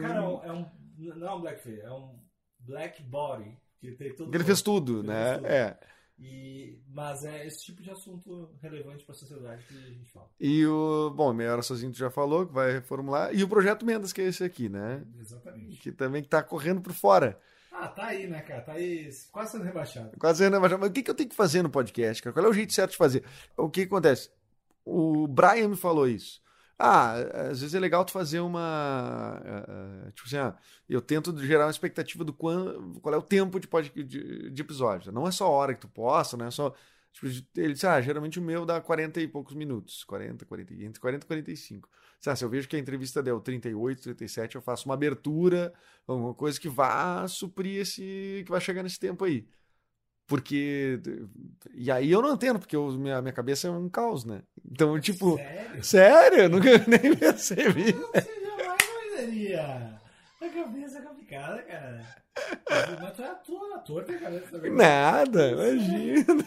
Cara, 0.00 0.18
é 0.18 0.20
um, 0.28 0.44
é 0.44 0.52
um- 0.52 0.66
Não 0.98 1.28
é 1.28 1.34
um 1.34 1.40
blackface, 1.40 1.80
é 1.80 1.90
um 1.90 2.18
black 2.60 3.02
body. 3.02 3.56
Que 3.80 3.92
tem 3.92 4.14
tudo 4.14 4.34
ele 4.34 4.44
fez 4.44 4.62
tudo, 4.62 4.98
Ele 5.00 5.08
né? 5.08 5.24
fez 5.24 5.36
tudo. 5.36 5.46
É. 5.46 5.78
E, 6.18 6.80
mas 6.88 7.24
é 7.26 7.46
esse 7.46 7.62
tipo 7.62 7.82
de 7.82 7.90
assunto 7.90 8.50
relevante 8.62 9.04
pra 9.04 9.14
sociedade 9.14 9.62
que 9.66 9.76
a 9.76 9.90
gente 9.90 10.10
fala. 10.10 10.30
E 10.40 10.64
o. 10.66 11.10
Bom, 11.14 11.30
Meia 11.34 11.52
Hora 11.52 11.60
Sozinho 11.62 11.92
tu 11.92 11.98
já 11.98 12.08
falou 12.10 12.46
que 12.46 12.54
vai 12.54 12.72
reformular. 12.72 13.34
E 13.34 13.44
o 13.44 13.48
Projeto 13.48 13.84
Mendes, 13.84 14.14
que 14.14 14.22
é 14.22 14.24
esse 14.24 14.42
aqui, 14.42 14.66
né? 14.70 15.04
Exatamente. 15.20 15.76
Que 15.78 15.92
também 15.92 16.22
tá 16.24 16.42
correndo 16.42 16.80
por 16.80 16.94
fora. 16.94 17.38
Ah, 17.72 17.88
tá 17.88 18.06
aí, 18.06 18.26
né, 18.26 18.40
cara? 18.40 18.62
Tá 18.62 18.72
aí 18.72 19.08
quase 19.30 19.52
sendo 19.52 19.64
rebaixado. 19.64 20.10
Quase 20.18 20.38
sendo 20.38 20.54
rebaixado. 20.54 20.80
Mas 20.80 20.90
o 20.90 20.92
que, 20.92 21.02
que 21.02 21.10
eu 21.10 21.14
tenho 21.14 21.28
que 21.28 21.36
fazer 21.36 21.62
no 21.62 21.70
podcast, 21.70 22.22
cara? 22.22 22.32
Qual 22.32 22.46
é 22.46 22.48
o 22.48 22.52
jeito 22.52 22.72
certo 22.72 22.92
de 22.92 22.96
fazer? 22.96 23.24
O 23.56 23.68
que 23.68 23.82
acontece? 23.82 24.30
O 24.84 25.26
Brian 25.26 25.68
me 25.68 25.76
falou 25.76 26.08
isso. 26.08 26.40
Ah, 26.78 27.14
às 27.50 27.60
vezes 27.60 27.74
é 27.74 27.80
legal 27.80 28.04
tu 28.04 28.12
fazer 28.12 28.40
uma. 28.40 29.40
eh, 29.44 29.64
eh, 30.08 30.10
Tipo 30.12 30.26
assim, 30.28 30.36
ah, 30.36 30.54
eu 30.88 31.00
tento 31.00 31.36
gerar 31.44 31.64
uma 31.64 31.70
expectativa 31.70 32.22
do 32.24 32.32
qual, 32.34 32.54
qual 33.00 33.14
é 33.14 33.18
o 33.18 33.22
tempo 33.22 33.58
de, 33.58 33.66
de, 34.04 34.50
de 34.50 34.62
episódio. 34.62 35.10
Não 35.12 35.26
é 35.26 35.30
só 35.30 35.46
a 35.46 35.50
hora 35.50 35.74
que 35.74 35.80
tu 35.80 35.88
posta, 35.88 36.36
não 36.36 36.46
é 36.46 36.50
só. 36.50 36.74
Tipo, 37.18 37.28
ele 37.56 37.72
disse, 37.72 37.86
ah, 37.86 37.98
geralmente 37.98 38.38
o 38.38 38.42
meu 38.42 38.66
dá 38.66 38.78
40 38.78 39.22
e 39.22 39.26
poucos 39.26 39.54
minutos. 39.54 40.04
40, 40.04 40.44
40, 40.44 40.74
entre 40.74 41.00
40 41.00 41.24
e 41.24 41.26
45. 41.26 41.88
Disse, 42.18 42.28
ah, 42.28 42.36
se 42.36 42.44
eu 42.44 42.48
vejo 42.50 42.68
que 42.68 42.76
a 42.76 42.78
entrevista 42.78 43.22
deu 43.22 43.40
38, 43.40 44.02
37, 44.02 44.56
eu 44.56 44.60
faço 44.60 44.84
uma 44.86 44.92
abertura, 44.94 45.72
alguma 46.06 46.34
coisa 46.34 46.60
que 46.60 46.68
vá 46.68 47.26
suprir 47.26 47.80
esse. 47.80 48.42
que 48.44 48.50
vai 48.50 48.60
chegar 48.60 48.82
nesse 48.82 48.98
tempo 49.00 49.24
aí. 49.24 49.46
Porque. 50.26 51.00
E 51.72 51.90
aí 51.90 52.10
eu 52.10 52.20
não 52.20 52.34
entendo, 52.34 52.58
porque 52.58 52.76
eu- 52.76 52.90
minha, 52.92 53.22
minha 53.22 53.32
cabeça 53.32 53.68
é 53.68 53.70
um 53.70 53.88
caos, 53.88 54.24
né? 54.26 54.42
Então, 54.70 54.98
tipo. 55.00 55.36
Sério? 55.38 55.84
Sério? 55.84 56.38
Eu 56.42 56.48
nunca 56.50 56.68
nem 56.86 57.16
percebi. 57.16 57.92
Você 57.92 58.44
jamais 58.44 58.78
imaginaria. 59.14 60.00
A 60.42 60.48
cabeça 60.48 60.98
é 60.98 61.02
complicada, 61.02 61.62
cara. 61.62 62.06
Mas 63.00 63.12
tu 63.14 63.22
é 63.22 63.26
ator, 63.30 63.72
ator 63.74 64.04
tem 64.04 64.18
cabeça 64.18 64.50
também. 64.50 64.72
Nada, 64.74 65.50
imagina. 65.52 66.44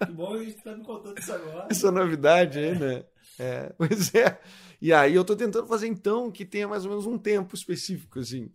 Que 0.00 0.04
estranho. 0.04 0.06
Que 0.06 0.12
bom 0.12 0.34
a 0.34 0.44
gente 0.44 0.62
tá 0.62 0.76
me 0.76 0.84
contando 0.84 1.18
isso 1.18 1.32
agora. 1.32 1.68
Essa 1.70 1.88
é 1.88 1.90
novidade 1.90 2.58
aí, 2.58 2.78
né? 2.78 3.04
É, 3.38 3.72
pois 3.76 4.14
é. 4.14 4.40
E 4.80 4.92
aí 4.92 5.14
eu 5.14 5.24
tô 5.24 5.36
tentando 5.36 5.66
fazer 5.66 5.86
então 5.86 6.30
que 6.30 6.44
tenha 6.44 6.66
mais 6.66 6.84
ou 6.84 6.90
menos 6.90 7.06
um 7.06 7.18
tempo 7.18 7.54
específico, 7.54 8.18
assim. 8.18 8.50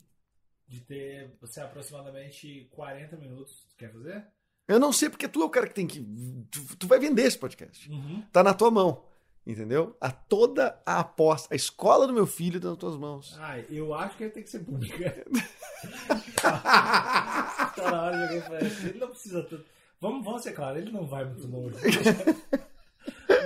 De 0.68 0.82
ter 0.82 1.32
você 1.40 1.62
aproximadamente 1.62 2.68
40 2.72 3.16
minutos. 3.18 3.68
Quer 3.78 3.92
fazer? 3.92 4.25
Eu 4.68 4.80
não 4.80 4.92
sei 4.92 5.10
porque 5.10 5.28
tu 5.28 5.44
é 5.44 5.46
o 5.46 5.50
cara 5.50 5.68
que 5.68 5.75
tem 5.75 5.86
que. 5.86 6.02
Tu, 6.50 6.78
tu 6.78 6.88
vai 6.88 6.98
vender 6.98 7.24
esse 7.24 7.38
podcast. 7.38 7.90
Uhum. 7.92 8.24
Tá 8.32 8.44
na 8.44 8.54
tua 8.54 8.72
mão. 8.72 9.06
Entendeu? 9.46 9.96
A 10.02 10.10
toda 10.10 10.82
a 10.84 11.02
aposta, 11.02 11.54
a 11.54 11.56
escola 11.56 12.08
do 12.08 12.14
meu 12.14 12.25
filho 12.25 12.60
tá 12.60 12.70
nas 12.70 12.78
tuas 12.80 12.98
mãos. 12.98 13.38
Ah, 13.40 13.60
eu 13.70 13.94
acho 13.94 14.18
que 14.18 14.24
ele 14.24 14.32
tem 14.32 14.42
que 14.42 14.50
ser 14.50 14.66
pública. 14.66 15.24
tá 16.42 17.92
na 17.92 18.02
hora 18.02 18.18
de 18.18 18.24
alguém 18.24 18.42
falar 18.42 18.58
assim, 18.58 18.88
ele 18.88 18.98
não 18.98 19.10
precisa 19.10 19.44
tanto. 19.44 19.66
Vamos, 20.00 20.25
vamos 20.25 20.42
ser 20.44 20.54
claros, 20.54 20.82
ele 20.82 20.92
não 20.92 21.06
vai 21.06 21.25
muito 21.25 21.48
longe. 21.48 21.75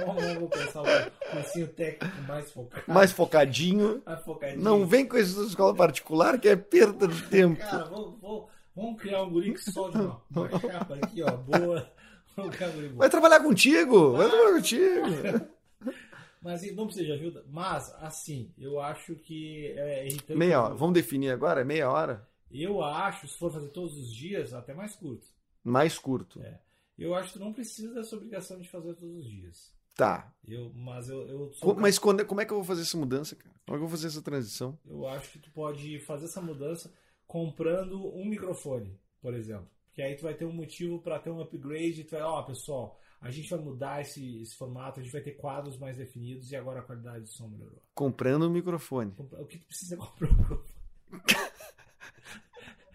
vamos, 0.05 0.49
pensar 0.49 0.81
um 0.81 1.31
cursinho 1.31 1.67
técnico 1.67 2.21
mais 2.23 2.51
focado. 2.51 2.83
Mais 2.87 3.11
focadinho. 3.11 4.01
mais 4.05 4.23
focadinho. 4.23 4.61
Não 4.61 4.85
vem 4.85 5.07
com 5.07 5.17
isso 5.17 5.43
escola 5.45 5.75
particular, 5.75 6.39
que 6.39 6.47
é 6.47 6.55
perda 6.55 7.07
de 7.07 7.21
tempo. 7.23 7.59
Cara, 7.59 7.85
vamos, 7.85 8.19
vamos, 8.21 8.45
vamos 8.75 9.01
criar 9.01 9.23
um 9.23 9.29
guri 9.29 9.53
que 9.53 9.71
solte 9.71 9.97
uma, 9.97 10.21
uma 10.31 10.49
chapa 10.59 10.95
aqui, 10.95 11.21
ó, 11.23 11.31
boa. 11.37 11.89
Vai 12.95 13.09
trabalhar 13.09 13.41
contigo, 13.41 14.13
vai 14.13 14.29
trabalhar 14.29 14.53
contigo. 14.53 15.49
Mas 16.41 16.73
não 16.73 16.85
precisa 16.85 17.05
de 17.05 17.11
ajuda. 17.11 17.43
Mas, 17.49 17.93
assim, 17.99 18.49
eu 18.57 18.79
acho 18.79 19.15
que 19.15 19.73
é 19.75 20.07
irritante. 20.07 20.39
Meia 20.39 20.61
hora. 20.61 20.73
Vamos 20.73 20.93
definir 20.93 21.31
agora? 21.31 21.61
É 21.61 21.63
meia 21.65 21.91
hora? 21.91 22.25
Eu 22.49 22.81
acho, 22.81 23.27
se 23.27 23.37
for 23.37 23.51
fazer 23.51 23.67
todos 23.69 23.97
os 23.97 24.13
dias, 24.13 24.53
até 24.53 24.73
mais 24.73 24.95
curto. 24.95 25.27
Mais 25.63 25.97
curto. 25.97 26.41
É. 26.41 26.59
Eu 26.97 27.15
acho 27.15 27.33
que 27.33 27.39
tu 27.39 27.43
não 27.43 27.53
precisa 27.53 27.93
dessa 27.93 28.15
obrigação 28.15 28.59
de 28.59 28.67
fazer 28.67 28.93
todos 28.95 29.17
os 29.17 29.29
dias. 29.29 29.73
Tá. 29.95 30.33
Eu, 30.47 30.71
mas 30.73 31.09
eu, 31.09 31.27
eu, 31.27 31.53
sou 31.53 31.75
Mas 31.75 31.99
quando, 31.99 32.25
como 32.25 32.39
é 32.39 32.45
que 32.45 32.51
eu 32.51 32.57
vou 32.57 32.63
fazer 32.63 32.83
essa 32.83 32.97
mudança, 32.97 33.35
cara? 33.35 33.55
Como 33.65 33.75
é 33.75 33.79
que 33.79 33.83
eu 33.83 33.87
vou 33.87 33.89
fazer 33.89 34.07
essa 34.07 34.21
transição? 34.21 34.79
eu 34.85 35.07
acho 35.07 35.31
que 35.31 35.39
tu 35.39 35.51
pode 35.51 35.99
fazer 35.99 36.25
essa 36.25 36.41
mudança 36.41 36.93
comprando 37.27 38.07
um 38.15 38.25
microfone, 38.25 38.97
por 39.21 39.33
exemplo. 39.33 39.69
Que 39.93 40.01
aí 40.01 40.15
tu 40.15 40.23
vai 40.23 40.33
ter 40.33 40.45
um 40.45 40.53
motivo 40.53 41.01
para 41.01 41.19
ter 41.19 41.29
um 41.29 41.41
upgrade. 41.41 42.05
Tu 42.05 42.11
vai, 42.11 42.21
ó, 42.21 42.41
pessoal, 42.43 42.97
a 43.19 43.29
gente 43.29 43.49
vai 43.49 43.59
mudar 43.59 44.01
esse, 44.01 44.41
esse 44.41 44.55
formato, 44.55 44.99
a 44.99 45.03
gente 45.03 45.11
vai 45.11 45.21
ter 45.21 45.33
quadros 45.33 45.77
mais 45.77 45.97
definidos 45.97 46.51
e 46.51 46.55
agora 46.55 46.79
a 46.79 46.83
qualidade 46.83 47.21
do 47.21 47.29
som 47.29 47.49
melhorou. 47.49 47.81
Comprando 47.93 48.47
um 48.47 48.49
microfone. 48.49 49.13
O 49.17 49.45
que 49.45 49.57
tu 49.57 49.65
precisa 49.65 49.95
é 49.95 49.97
comprar 49.97 50.29
um 50.29 50.37
microfone? 50.37 50.79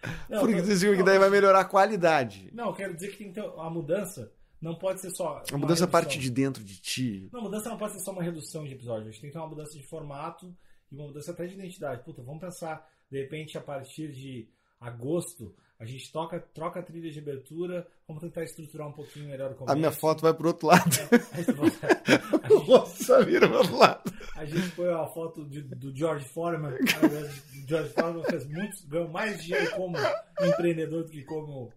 Não, 0.29 0.39
Porque 0.39 0.61
dizem 0.61 0.91
que 0.91 0.97
não, 0.97 1.05
daí 1.05 1.19
vai 1.19 1.29
melhorar 1.29 1.61
a 1.61 1.65
qualidade. 1.65 2.49
Não, 2.53 2.67
eu 2.67 2.73
quero 2.73 2.93
dizer 2.93 3.09
que 3.09 3.17
tem 3.17 3.27
que 3.31 3.41
ter 3.41 3.45
a 3.45 3.69
mudança 3.69 4.31
não 4.61 4.75
pode 4.75 4.99
ser 4.99 5.11
só. 5.11 5.43
A 5.51 5.57
mudança 5.57 5.81
redução. 5.81 5.87
parte 5.87 6.17
de 6.17 6.29
dentro 6.29 6.63
de 6.63 6.81
ti. 6.81 7.29
Não, 7.31 7.41
a 7.41 7.43
mudança 7.43 7.69
não 7.69 7.77
pode 7.77 7.93
ser 7.93 7.99
só 7.99 8.11
uma 8.11 8.23
redução 8.23 8.65
de 8.65 8.73
episódios. 8.73 9.07
A 9.07 9.11
gente 9.11 9.21
tem 9.21 9.29
que 9.29 9.33
ter 9.33 9.39
uma 9.39 9.47
mudança 9.47 9.77
de 9.77 9.83
formato 9.83 10.55
e 10.91 10.95
uma 10.95 11.07
mudança 11.07 11.31
até 11.31 11.45
de 11.45 11.53
identidade. 11.53 12.03
Puta, 12.03 12.23
vamos 12.23 12.41
pensar, 12.41 12.87
de 13.11 13.21
repente, 13.21 13.57
a 13.57 13.61
partir 13.61 14.11
de 14.11 14.49
agosto, 14.79 15.55
a 15.79 15.85
gente 15.85 16.11
toca, 16.11 16.39
troca 16.53 16.79
a 16.79 16.83
trilha 16.83 17.11
de 17.11 17.19
abertura, 17.19 17.85
vamos 18.07 18.21
tentar 18.23 18.43
estruturar 18.43 18.87
um 18.87 18.91
pouquinho 18.93 19.27
melhor 19.27 19.51
o 19.51 19.55
começo. 19.55 19.73
A 19.73 19.75
minha 19.75 19.91
foto 19.91 20.21
vai 20.21 20.33
pro 20.33 20.47
outro 20.47 20.67
lado. 20.67 20.83
A 21.33 21.37
gente, 21.41 21.51
O 22.71 22.85
só 22.85 23.23
vira 23.23 23.47
pro 23.47 23.57
outro 23.57 23.77
lado. 23.77 24.01
a 24.35 24.45
gente 24.45 24.69
põe 24.71 24.87
a 24.87 25.05
foto 25.07 25.43
de- 25.45 25.61
do 25.63 25.93
George 25.95 26.25
Foreman. 26.29 26.77
Cara, 26.85 27.07
O 27.07 27.67
George 27.67 27.89
Foreman 27.93 28.23
fez 28.23 28.45
muito, 28.45 28.87
ganhou 28.87 29.09
mais 29.09 29.43
dinheiro 29.43 29.71
como 29.71 29.97
empreendedor 30.41 31.03
do 31.03 31.09
que 31.11 31.23
como, 31.23 31.71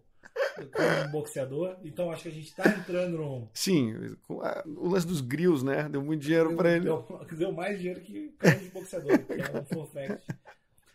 como 0.55 1.07
um 1.07 1.11
boxeador. 1.11 1.75
Então 1.83 2.09
acho 2.11 2.23
que 2.23 2.29
a 2.29 2.31
gente 2.31 2.55
tá 2.55 2.69
entrando 2.69 3.17
num. 3.17 3.47
Sim, 3.53 4.15
o 4.29 4.87
lance 4.87 5.05
dos 5.07 5.19
grills, 5.21 5.63
né? 5.63 5.89
Deu 5.89 6.01
muito 6.01 6.21
dinheiro 6.21 6.55
pra 6.55 6.71
ele. 6.71 6.85
Deu, 6.85 7.05
deu 7.37 7.51
mais 7.51 7.77
dinheiro 7.77 7.99
que 8.01 8.29
carro 8.39 8.59
de 8.59 8.69
boxeador, 8.69 9.19
que 9.19 9.33
é 9.33 9.59
um 9.59 9.65
fun 9.65 9.85
fact. 9.87 10.23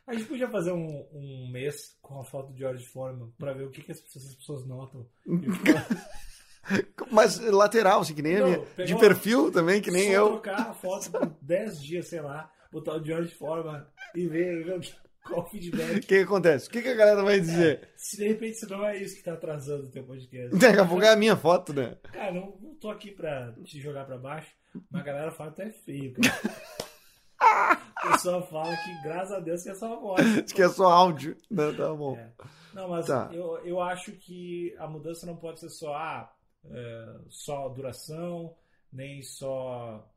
A 0.07 0.13
gente 0.13 0.27
podia 0.27 0.49
fazer 0.49 0.71
um, 0.73 1.07
um 1.13 1.49
mês 1.51 1.97
com 2.03 2.21
a 2.21 2.25
foto 2.25 2.53
do 2.53 2.59
George 2.59 2.85
Foreman 2.87 3.33
pra 3.39 3.53
ver 3.55 3.65
o 3.65 3.71
que, 3.71 3.83
que 3.83 3.93
as, 3.93 4.01
pessoas, 4.01 4.27
as 4.27 4.35
pessoas 4.35 4.67
notam. 4.67 5.07
O 5.27 5.35
Mas 7.11 7.39
lateral, 7.39 8.01
assim, 8.01 8.15
que 8.15 8.23
nem 8.23 8.37
a 8.37 8.41
Não, 8.41 8.47
minha. 8.49 8.87
De 8.87 8.99
perfil 8.99 9.51
também, 9.51 9.81
que 9.81 9.91
nem 9.91 10.09
Só 10.09 10.13
eu. 10.13 10.29
trocar 10.33 10.61
a 10.71 10.75
foto 10.75 11.11
por 11.11 11.27
10 11.43 11.83
dias, 11.83 12.09
sei 12.09 12.21
lá, 12.21 12.51
botar 12.73 12.95
o 12.97 13.05
George 13.05 13.35
Foreman 13.35 13.87
e 14.15 14.27
ver, 14.27 14.65
ver 14.65 14.77
o 14.77 14.81
que- 14.81 14.95
qual 15.25 15.41
o 15.41 15.43
O 15.45 15.47
feedback. 15.47 16.01
que, 16.01 16.07
que 16.07 16.15
acontece? 16.23 16.69
O 16.69 16.71
que, 16.71 16.83
que 16.83 16.89
a 16.89 16.95
galera 16.95 17.23
vai 17.23 17.41
dizer? 17.41 17.89
Se 17.97 18.17
de 18.19 18.29
repente 18.29 18.67
não 18.69 18.85
é 18.85 18.99
isso 18.99 19.17
que 19.17 19.23
tá 19.23 19.33
atrasando 19.33 19.85
o 19.87 19.91
teu 19.91 20.05
podcast. 20.05 20.55
Daqui 20.59 20.79
a 20.79 20.85
pouco 20.87 21.03
é 21.03 21.09
a 21.13 21.17
minha 21.17 21.35
foto, 21.37 21.73
né? 21.73 21.97
Cara, 22.13 22.31
não, 22.33 22.59
não 22.61 22.75
tô 22.75 22.91
aqui 22.91 23.11
pra 23.11 23.55
te 23.65 23.81
jogar 23.81 24.05
pra 24.05 24.19
baixo, 24.19 24.51
mas 24.91 25.01
a 25.01 25.05
galera 25.05 25.31
fala 25.33 25.51
que 25.51 25.57
tu 25.57 25.63
é 25.63 25.71
feio, 25.71 26.13
cara. 26.13 27.81
O 28.07 28.13
pessoal 28.13 28.47
fala 28.47 28.77
que, 28.77 29.03
graças 29.03 29.33
a 29.33 29.41
Deus, 29.41 29.63
que 29.63 29.71
é 29.71 29.75
só 29.75 29.99
voz. 30.01 30.21
Que 30.53 30.63
é 30.63 30.69
só 30.69 30.85
áudio. 30.91 31.37
Né? 31.51 31.73
Tá 31.73 31.93
bom. 31.95 32.17
É. 32.17 32.31
Não, 32.75 32.89
mas 32.89 33.07
Tá. 33.07 33.31
eu, 33.33 33.59
eu 33.65 33.81
acho 33.81 34.13
que 34.13 34.75
a 34.79 34.87
mudança 34.87 35.27
não 35.27 35.37
pode 35.37 35.61
ser 35.61 35.69
só, 35.71 35.95
ah, 35.95 36.33
é, 36.67 37.17
só 37.29 37.69
duração, 37.69 38.55
nem 38.93 39.23
só, 39.23 40.09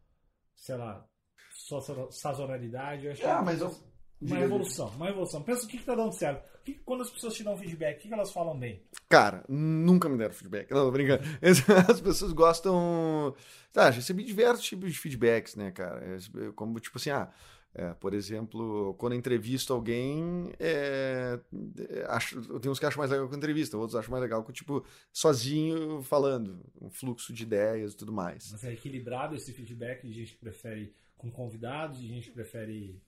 sei 0.56 0.76
lá, 0.76 1.06
só 1.52 1.80
sa- 1.82 2.12
sazonalidade. 2.12 3.06
Eu 3.06 3.12
acho 3.12 3.22
que 3.22 3.28
Ah, 3.28 3.40
a 3.40 3.42
mas 3.44 3.62
eu- 3.62 3.76
Uma 4.20 4.40
evolução, 4.40 4.88
uma 4.96 5.10
evolução. 5.10 5.44
Pensa 5.44 5.66
o 5.66 5.68
que, 5.68 5.78
que 5.78 5.86
tá 5.86 5.94
dando 5.94 6.12
certo. 6.12 6.44
Que, 6.66 6.74
quando 6.74 7.02
as 7.04 7.10
pessoas 7.12 7.36
te 7.36 7.44
dão 7.44 7.56
feedback, 7.56 7.98
o 7.98 8.02
que, 8.02 8.08
que 8.08 8.14
elas 8.16 8.32
falam 8.32 8.58
bem? 8.58 8.84
Cara, 9.08 9.44
nunca 9.48 10.10
me 10.10 10.18
deram 10.18 10.34
feedback. 10.34 10.72
Não, 10.72 10.86
tô 10.86 10.92
brincando. 10.92 11.22
As 11.88 12.02
pessoas 12.02 12.34
gostam. 12.34 13.36
Tá, 13.72 13.92
recebi 13.92 14.24
diversos 14.24 14.66
tipos 14.66 14.92
de 14.92 14.98
feedbacks, 14.98 15.56
né, 15.56 15.70
cara? 15.72 16.04
É, 16.04 16.18
Como, 16.56 16.80
tipo 16.80 16.98
assim, 16.98 17.12
ah, 17.12 17.30
é, 17.80 17.94
por 17.94 18.14
exemplo, 18.16 18.96
quando 18.98 19.14
entrevisto 19.14 19.72
alguém, 19.72 20.52
é, 20.60 21.40
é, 21.78 22.06
acho, 22.10 22.42
tem 22.60 22.72
uns 22.72 22.80
que 22.80 22.86
acham 22.88 22.98
mais 22.98 23.12
legal 23.12 23.30
com 23.30 23.36
entrevista, 23.36 23.78
outros 23.78 23.96
acham 23.96 24.10
mais 24.12 24.22
legal 24.24 24.44
com, 24.44 24.52
tipo, 24.52 24.84
sozinho 25.14 26.02
falando, 26.02 26.60
um 26.82 26.90
fluxo 26.90 27.32
de 27.32 27.44
ideias 27.44 27.94
e 27.94 27.98
tudo 27.98 28.12
mais. 28.12 28.50
Mas 28.52 28.64
é 28.64 28.74
equilibrado 28.74 29.36
esse 29.36 29.54
feedback 29.54 30.08
de 30.08 30.12
gente 30.14 30.34
que 30.34 30.40
prefere 30.40 30.96
com 31.16 31.30
convidados, 31.30 32.00
de 32.00 32.08
gente 32.08 32.30
que 32.30 32.34
prefere. 32.34 33.00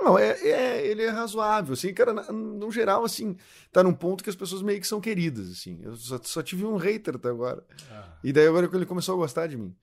Não, 0.00 0.16
é, 0.18 0.30
é- 0.48 0.86
ele 0.86 1.02
é 1.02 1.10
razoável, 1.10 1.72
assim, 1.74 1.92
cara, 1.92 2.12
no 2.32 2.70
geral, 2.70 3.04
assim, 3.04 3.36
tá 3.72 3.82
num 3.82 3.92
ponto 3.92 4.22
que 4.22 4.30
as 4.30 4.36
pessoas 4.36 4.62
meio 4.62 4.80
que 4.80 4.86
são 4.86 5.00
queridas, 5.00 5.50
assim. 5.50 5.80
Eu 5.82 5.96
só, 5.96 6.20
só 6.22 6.42
tive 6.42 6.64
um 6.64 6.76
hater 6.76 7.16
até 7.16 7.28
agora. 7.28 7.64
Ah, 7.90 8.18
E 8.22 8.32
daí 8.32 8.46
agora 8.46 8.68
que 8.68 8.76
ele 8.76 8.86
começou 8.86 9.14
a 9.14 9.18
gostar 9.18 9.48
de 9.48 9.56
mim. 9.56 9.74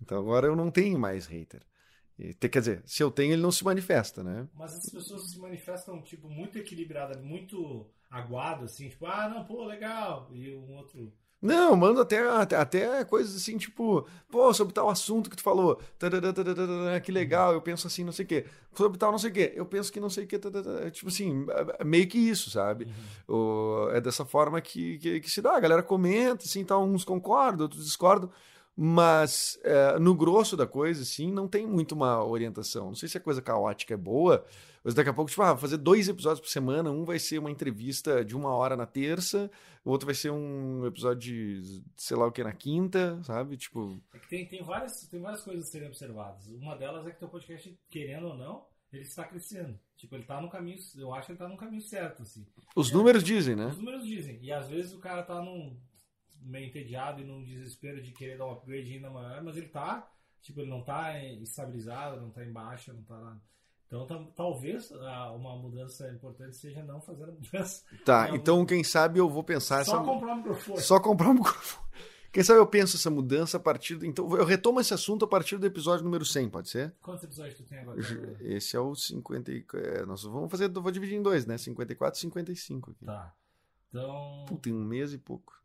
Então 0.00 0.18
agora 0.18 0.46
eu 0.46 0.56
não 0.56 0.70
tenho 0.70 0.98
mais 0.98 1.26
hater. 1.26 1.62
Quer 2.40 2.58
dizer, 2.60 2.82
se 2.86 3.02
eu 3.02 3.10
tenho, 3.10 3.32
ele 3.34 3.42
não 3.42 3.52
se 3.52 3.62
manifesta, 3.64 4.22
né? 4.22 4.48
Mas 4.54 4.72
essas 4.74 4.88
pessoas 4.90 5.22
se 5.30 5.38
manifestam, 5.38 6.00
tipo, 6.00 6.28
muito 6.30 6.58
equilibrada, 6.58 7.18
muito 7.18 7.86
aguado, 8.10 8.64
assim, 8.64 8.88
tipo, 8.88 9.04
ah, 9.06 9.28
não, 9.28 9.44
pô, 9.44 9.64
legal. 9.66 10.28
E 10.32 10.54
um 10.54 10.72
outro. 10.76 11.12
Não, 11.42 11.70
eu 11.70 11.76
mando 11.76 12.00
até, 12.00 12.26
até, 12.28 12.56
até 12.56 13.04
coisas 13.04 13.36
assim, 13.36 13.58
tipo, 13.58 14.06
pô, 14.30 14.52
sobre 14.54 14.72
tal 14.72 14.88
assunto 14.88 15.28
que 15.28 15.36
tu 15.36 15.42
falou, 15.42 15.78
que 17.04 17.12
legal, 17.12 17.52
eu 17.52 17.60
penso 17.60 17.86
assim, 17.86 18.02
não 18.02 18.12
sei 18.12 18.24
o 18.24 18.28
quê. 18.28 18.46
Sobre 18.74 18.98
tal, 18.98 19.12
não 19.12 19.18
sei 19.18 19.30
o 19.30 19.34
quê, 19.34 19.52
eu 19.54 19.66
penso 19.66 19.92
que 19.92 20.00
não 20.00 20.08
sei 20.10 20.24
o 20.24 20.26
quê, 20.26 20.38
tipo 20.90 21.08
assim, 21.08 21.46
é- 21.50 21.82
é 21.82 21.84
meio 21.84 22.08
que 22.08 22.18
isso, 22.18 22.50
sabe? 22.50 22.88
O- 23.28 23.88
é 23.92 24.00
dessa 24.00 24.24
forma 24.24 24.60
que, 24.62 24.98
que, 24.98 25.20
que 25.20 25.30
se 25.30 25.42
dá, 25.42 25.54
a 25.56 25.60
galera 25.60 25.82
comenta, 25.82 26.44
assim, 26.44 26.64
tal, 26.64 26.82
uns 26.84 27.04
concordam, 27.04 27.64
outros 27.66 27.84
discordam, 27.84 28.30
mas 28.76 29.58
é, 29.64 29.98
no 29.98 30.14
grosso 30.14 30.56
da 30.56 30.66
coisa, 30.66 31.02
assim, 31.02 31.32
não 31.32 31.48
tem 31.48 31.66
muito 31.66 31.92
uma 31.92 32.22
orientação. 32.22 32.88
Não 32.88 32.94
sei 32.94 33.08
se 33.08 33.16
a 33.16 33.20
coisa 33.20 33.40
caótica 33.40 33.94
é 33.94 33.96
boa, 33.96 34.44
mas 34.84 34.92
daqui 34.92 35.08
a 35.08 35.14
pouco, 35.14 35.30
tipo, 35.30 35.42
ah, 35.42 35.52
vou 35.52 35.60
fazer 35.60 35.78
dois 35.78 36.08
episódios 36.08 36.40
por 36.40 36.50
semana, 36.50 36.90
um 36.90 37.04
vai 37.04 37.18
ser 37.18 37.38
uma 37.38 37.50
entrevista 37.50 38.22
de 38.22 38.36
uma 38.36 38.50
hora 38.54 38.76
na 38.76 38.84
terça, 38.84 39.50
o 39.82 39.90
outro 39.90 40.04
vai 40.04 40.14
ser 40.14 40.30
um 40.30 40.84
episódio 40.84 41.20
de 41.20 41.82
sei 41.96 42.16
lá 42.16 42.26
o 42.26 42.32
que 42.32 42.44
na 42.44 42.52
quinta, 42.52 43.18
sabe? 43.22 43.56
Tipo, 43.56 43.98
É 44.12 44.18
que 44.18 44.28
tem, 44.28 44.46
tem, 44.46 44.62
várias, 44.62 45.08
tem 45.08 45.20
várias 45.20 45.42
coisas 45.42 45.66
a 45.66 45.70
serem 45.70 45.88
observadas. 45.88 46.46
Uma 46.48 46.76
delas 46.76 47.06
é 47.06 47.10
que 47.10 47.18
teu 47.18 47.28
podcast, 47.28 47.74
querendo 47.88 48.26
ou 48.26 48.36
não, 48.36 48.66
ele 48.92 49.02
está 49.02 49.24
crescendo. 49.24 49.78
Tipo, 49.96 50.14
ele 50.16 50.24
tá 50.24 50.40
no 50.40 50.50
caminho. 50.50 50.78
Eu 50.96 51.14
acho 51.14 51.26
que 51.26 51.32
ele 51.32 51.38
tá 51.38 51.48
no 51.48 51.56
caminho 51.56 51.82
certo, 51.82 52.22
assim. 52.22 52.46
os 52.74 52.92
números 52.92 53.24
dizem, 53.24 53.56
né? 53.56 53.66
Os 53.66 53.78
números 53.78 54.06
dizem. 54.06 54.38
E 54.42 54.52
às 54.52 54.68
vezes 54.68 54.92
o 54.92 54.98
cara 54.98 55.22
tá 55.22 55.40
num 55.40 55.76
meio 56.46 56.66
entediado 56.68 57.20
e 57.20 57.24
num 57.24 57.42
desespero 57.44 58.02
de 58.02 58.12
querer 58.12 58.38
dar 58.38 58.46
um 58.46 58.52
upgrade 58.52 58.92
ainda 58.94 59.10
maior, 59.10 59.42
mas 59.42 59.56
ele 59.56 59.68
tá, 59.68 60.08
tipo, 60.42 60.60
ele 60.60 60.70
não 60.70 60.82
tá 60.82 61.18
estabilizado, 61.22 62.20
não 62.20 62.30
tá 62.30 62.44
em 62.44 62.52
baixa, 62.52 62.92
não 62.92 63.02
tá. 63.02 63.36
Então 63.86 64.04
tam- 64.06 64.32
talvez 64.34 64.90
ah, 64.92 65.30
uma 65.32 65.56
mudança 65.56 66.08
importante 66.10 66.56
seja 66.56 66.82
não 66.82 67.00
fazer 67.00 67.24
a 67.24 67.26
mudança. 67.32 67.84
Tá, 68.04 68.28
Não, 68.28 68.36
então 68.36 68.66
quem 68.66 68.82
sabe 68.82 69.18
eu 69.20 69.28
vou 69.28 69.44
pensar 69.44 69.84
Só 69.84 69.96
essa. 69.96 70.04
comprar 70.04 70.32
um 70.32 70.36
microfone. 70.38 70.80
Só 70.80 71.00
comprar 71.00 71.28
um 71.30 71.34
microfone. 71.34 71.86
Quem 72.32 72.42
sabe 72.44 72.58
eu 72.60 72.66
penso 72.66 72.96
essa 72.98 73.08
mudança 73.08 73.56
a 73.56 73.60
partir. 73.60 73.94
do- 73.96 74.04
Então, 74.04 74.28
eu 74.36 74.44
retomo 74.44 74.78
esse 74.78 74.92
assunto 74.92 75.24
a 75.24 75.28
partir 75.28 75.56
do 75.56 75.64
episódio 75.64 76.04
número 76.04 76.22
100, 76.22 76.50
pode 76.50 76.68
ser? 76.68 76.92
Quantos 77.00 77.24
episódios 77.24 77.54
tu 77.56 77.62
tem 77.64 77.78
agora? 77.78 77.98
Esse 78.40 78.76
é 78.76 78.80
o 78.80 78.94
50. 78.94 79.50
e- 79.52 79.64
É, 79.72 80.04
nós 80.04 80.22
vamos 80.24 80.50
fazer. 80.50 80.68
Vou 80.68 80.90
dividir 80.92 81.14
em 81.16 81.22
dois, 81.22 81.46
né? 81.46 81.56
54 81.56 82.18
e 82.18 82.20
55 82.20 82.90
aqui. 82.90 83.06
Tá. 83.06 83.32
Então. 83.88 84.44
Puta, 84.48 84.68
em 84.68 84.72
um 84.74 84.84
mês 84.84 85.14
e 85.14 85.18
pouco. 85.18 85.58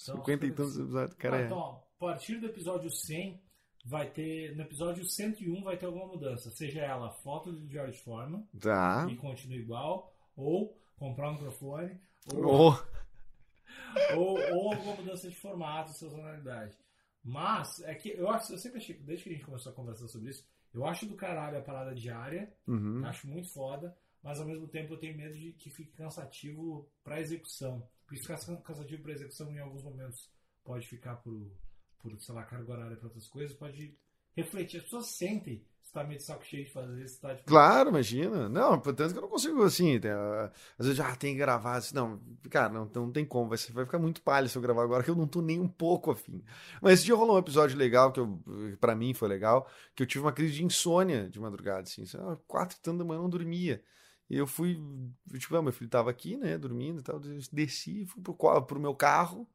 Então, 0.00 0.16
50 0.16 0.46
e 0.46 0.52
tantos 0.52 0.78
episódios. 0.78 1.14
Cara, 1.16 1.36
Ah, 1.36 1.40
é. 1.40 1.44
então, 1.46 1.58
ó, 1.58 1.72
a 1.76 1.98
partir 1.98 2.36
do 2.38 2.46
episódio 2.46 2.90
100, 2.90 3.42
vai 3.84 4.08
ter. 4.10 4.54
No 4.56 4.62
episódio 4.62 5.04
101 5.04 5.62
vai 5.62 5.76
ter 5.76 5.86
alguma 5.86 6.06
mudança. 6.06 6.50
Seja 6.50 6.80
ela 6.80 7.10
foto 7.10 7.52
de 7.52 7.66
George 7.68 7.98
Foreman 7.98 8.46
Tá. 8.60 9.06
e 9.10 9.16
continua 9.16 9.56
igual, 9.58 10.12
ou 10.36 10.78
comprar 10.96 11.30
um 11.30 11.34
microfone, 11.34 12.00
ou, 12.34 12.72
Oh, 12.72 14.16
ou, 14.16 14.38
ou 14.54 14.72
alguma 14.72 14.96
mudança 14.96 15.28
de 15.28 15.36
formato, 15.36 15.92
sazonalidade. 15.92 16.76
Mas, 17.24 17.80
é 17.80 17.94
que 17.94 18.10
eu, 18.10 18.28
acho, 18.30 18.52
eu 18.52 18.58
sempre 18.58 18.78
achei, 18.78 18.96
desde 18.96 19.24
que 19.24 19.30
a 19.30 19.32
gente 19.32 19.44
começou 19.44 19.72
a 19.72 19.74
conversar 19.74 20.08
sobre 20.08 20.30
isso, 20.30 20.46
eu 20.72 20.84
acho 20.86 21.06
do 21.06 21.14
caralho 21.16 21.58
a 21.58 21.62
parada 21.62 21.94
diária, 21.94 22.52
uhum. 22.66 23.04
acho 23.04 23.26
muito 23.26 23.48
foda, 23.52 23.96
mas 24.22 24.40
ao 24.40 24.46
mesmo 24.46 24.68
tempo 24.68 24.94
eu 24.94 24.98
tenho 24.98 25.16
medo 25.16 25.34
de 25.34 25.52
que 25.54 25.70
fique 25.70 25.92
cansativo 25.92 26.88
pra 27.02 27.20
execução. 27.20 27.86
Se 28.10 28.22
ficar 28.22 28.38
cansativo 28.62 29.02
pra 29.02 29.12
execução 29.12 29.50
em 29.50 29.58
alguns 29.58 29.82
momentos 29.82 30.30
pode 30.64 30.86
ficar 30.86 31.16
por, 31.16 31.50
por 31.98 32.18
sei 32.20 32.34
lá, 32.34 32.44
carga 32.44 32.72
horária 32.72 32.96
pra 32.96 33.06
outras 33.06 33.28
coisas, 33.28 33.56
pode 33.56 33.96
refletir. 34.36 34.78
As 34.78 34.84
pessoas 34.84 35.06
sentem 35.06 35.64
se 35.88 35.94
tá 35.94 36.04
meio 36.04 36.18
de 36.18 36.24
saco 36.24 36.44
cheio 36.44 36.66
de 36.66 36.70
fazer, 36.70 37.08
se 37.08 37.18
tá 37.18 37.34
tipo, 37.34 37.48
Claro, 37.48 37.88
imagina. 37.88 38.46
Não, 38.46 38.78
portanto 38.78 39.12
que 39.12 39.18
eu 39.18 39.22
não 39.22 39.28
consigo 39.28 39.62
assim. 39.62 39.98
tem, 39.98 40.10
ah, 40.10 40.52
às 40.78 40.86
vezes, 40.86 41.00
ah, 41.00 41.16
tem 41.16 41.32
que 41.32 41.38
gravar. 41.38 41.76
assim, 41.76 41.94
Não, 41.94 42.20
cara, 42.50 42.68
não, 42.68 42.84
não 42.94 43.10
tem 43.10 43.24
como. 43.24 43.48
Vai, 43.48 43.58
vai 43.72 43.86
ficar 43.86 43.98
muito 43.98 44.20
palha 44.20 44.46
se 44.48 44.56
eu 44.56 44.60
gravar 44.60 44.82
agora, 44.82 45.02
que 45.02 45.10
eu 45.10 45.16
não 45.16 45.26
tô 45.26 45.40
nem 45.40 45.58
um 45.58 45.66
pouco 45.66 46.10
afim. 46.10 46.44
Mas 46.82 46.94
esse 46.94 47.04
dia 47.06 47.14
rolou 47.14 47.36
um 47.36 47.38
episódio 47.38 47.78
legal, 47.78 48.12
que 48.12 48.20
pra 48.78 48.94
mim 48.94 49.14
foi 49.14 49.28
legal, 49.28 49.66
que 49.94 50.02
eu 50.02 50.06
tive 50.06 50.22
uma 50.26 50.32
crise 50.32 50.52
de 50.52 50.64
insônia 50.64 51.26
de 51.30 51.40
madrugada, 51.40 51.80
assim. 51.82 52.04
Quatro 52.46 52.76
e 52.76 52.80
tanto 52.82 52.98
da 52.98 53.04
manhã 53.04 53.18
eu 53.18 53.22
não 53.22 53.30
dormia. 53.30 53.82
E 54.30 54.36
eu 54.36 54.46
fui, 54.46 54.78
tipo, 55.38 55.56
ah, 55.56 55.62
meu 55.62 55.72
filho 55.72 55.88
tava 55.90 56.10
aqui, 56.10 56.36
né, 56.36 56.58
dormindo 56.58 57.00
e 57.00 57.02
tal. 57.02 57.18
Desci, 57.52 58.04
fui 58.06 58.22
pro, 58.22 58.34
pro 58.62 58.80
meu 58.80 58.94
carro. 58.94 59.48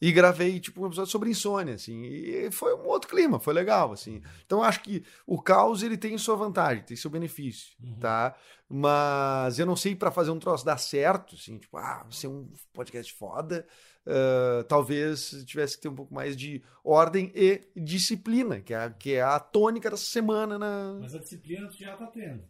E 0.00 0.10
gravei, 0.10 0.58
tipo, 0.58 0.82
um 0.82 0.86
episódio 0.86 1.12
sobre 1.12 1.30
insônia, 1.30 1.74
assim. 1.74 2.02
E 2.02 2.50
foi 2.50 2.74
um 2.74 2.84
outro 2.88 3.08
clima, 3.08 3.38
foi 3.38 3.54
legal, 3.54 3.92
assim. 3.92 4.20
Então, 4.44 4.58
eu 4.58 4.64
acho 4.64 4.82
que 4.82 5.04
o 5.24 5.40
caos, 5.40 5.80
ele 5.84 5.96
tem 5.96 6.18
sua 6.18 6.34
vantagem, 6.34 6.82
tem 6.82 6.96
seu 6.96 7.08
benefício, 7.08 7.72
Uhum. 7.80 7.98
tá? 8.00 8.34
Mas 8.68 9.60
eu 9.60 9.64
não 9.66 9.76
sei 9.76 9.94
para 9.94 10.10
fazer 10.10 10.32
um 10.32 10.40
troço 10.40 10.64
dar 10.64 10.76
certo, 10.78 11.36
assim, 11.36 11.56
tipo, 11.56 11.76
ah, 11.76 12.04
ser 12.10 12.26
um 12.26 12.50
podcast 12.72 13.12
foda, 13.14 13.64
ah, 14.04 14.64
talvez 14.68 15.44
tivesse 15.46 15.76
que 15.76 15.82
ter 15.82 15.88
um 15.88 15.94
pouco 15.94 16.12
mais 16.12 16.36
de 16.36 16.60
ordem 16.82 17.30
e 17.32 17.60
disciplina, 17.76 18.60
que 18.60 18.74
é, 18.74 18.78
a- 18.78 18.90
que 18.90 19.12
é 19.14 19.22
a 19.22 19.38
tônica 19.38 19.88
dessa 19.88 20.04
semana 20.06 20.58
na... 20.58 20.98
Mas 21.00 21.14
a 21.14 21.18
disciplina 21.20 21.68
tu 21.68 21.76
já 21.78 21.96
tá 21.96 22.08
tendo. 22.08 22.42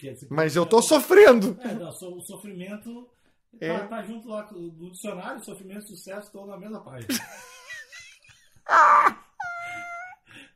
Porque 0.00 0.08
a 0.08 0.12
disciplina 0.14 0.42
Mas 0.42 0.56
eu 0.56 0.64
tô 0.64 0.80
sofrendo! 0.80 1.58
É, 1.60 1.74
não, 1.74 1.90
o 1.90 2.20
sofrimento 2.22 3.06
É. 3.60 3.78
tá, 3.80 3.86
tá 3.86 4.02
junto 4.02 4.30
lá 4.30 4.50
no 4.50 4.90
dicionário, 4.90 5.44
sofrimento 5.44 5.84
e 5.84 5.88
sucesso 5.88 6.28
estão 6.28 6.46
na 6.46 6.56
mesma 6.56 6.80
página. 6.80 7.08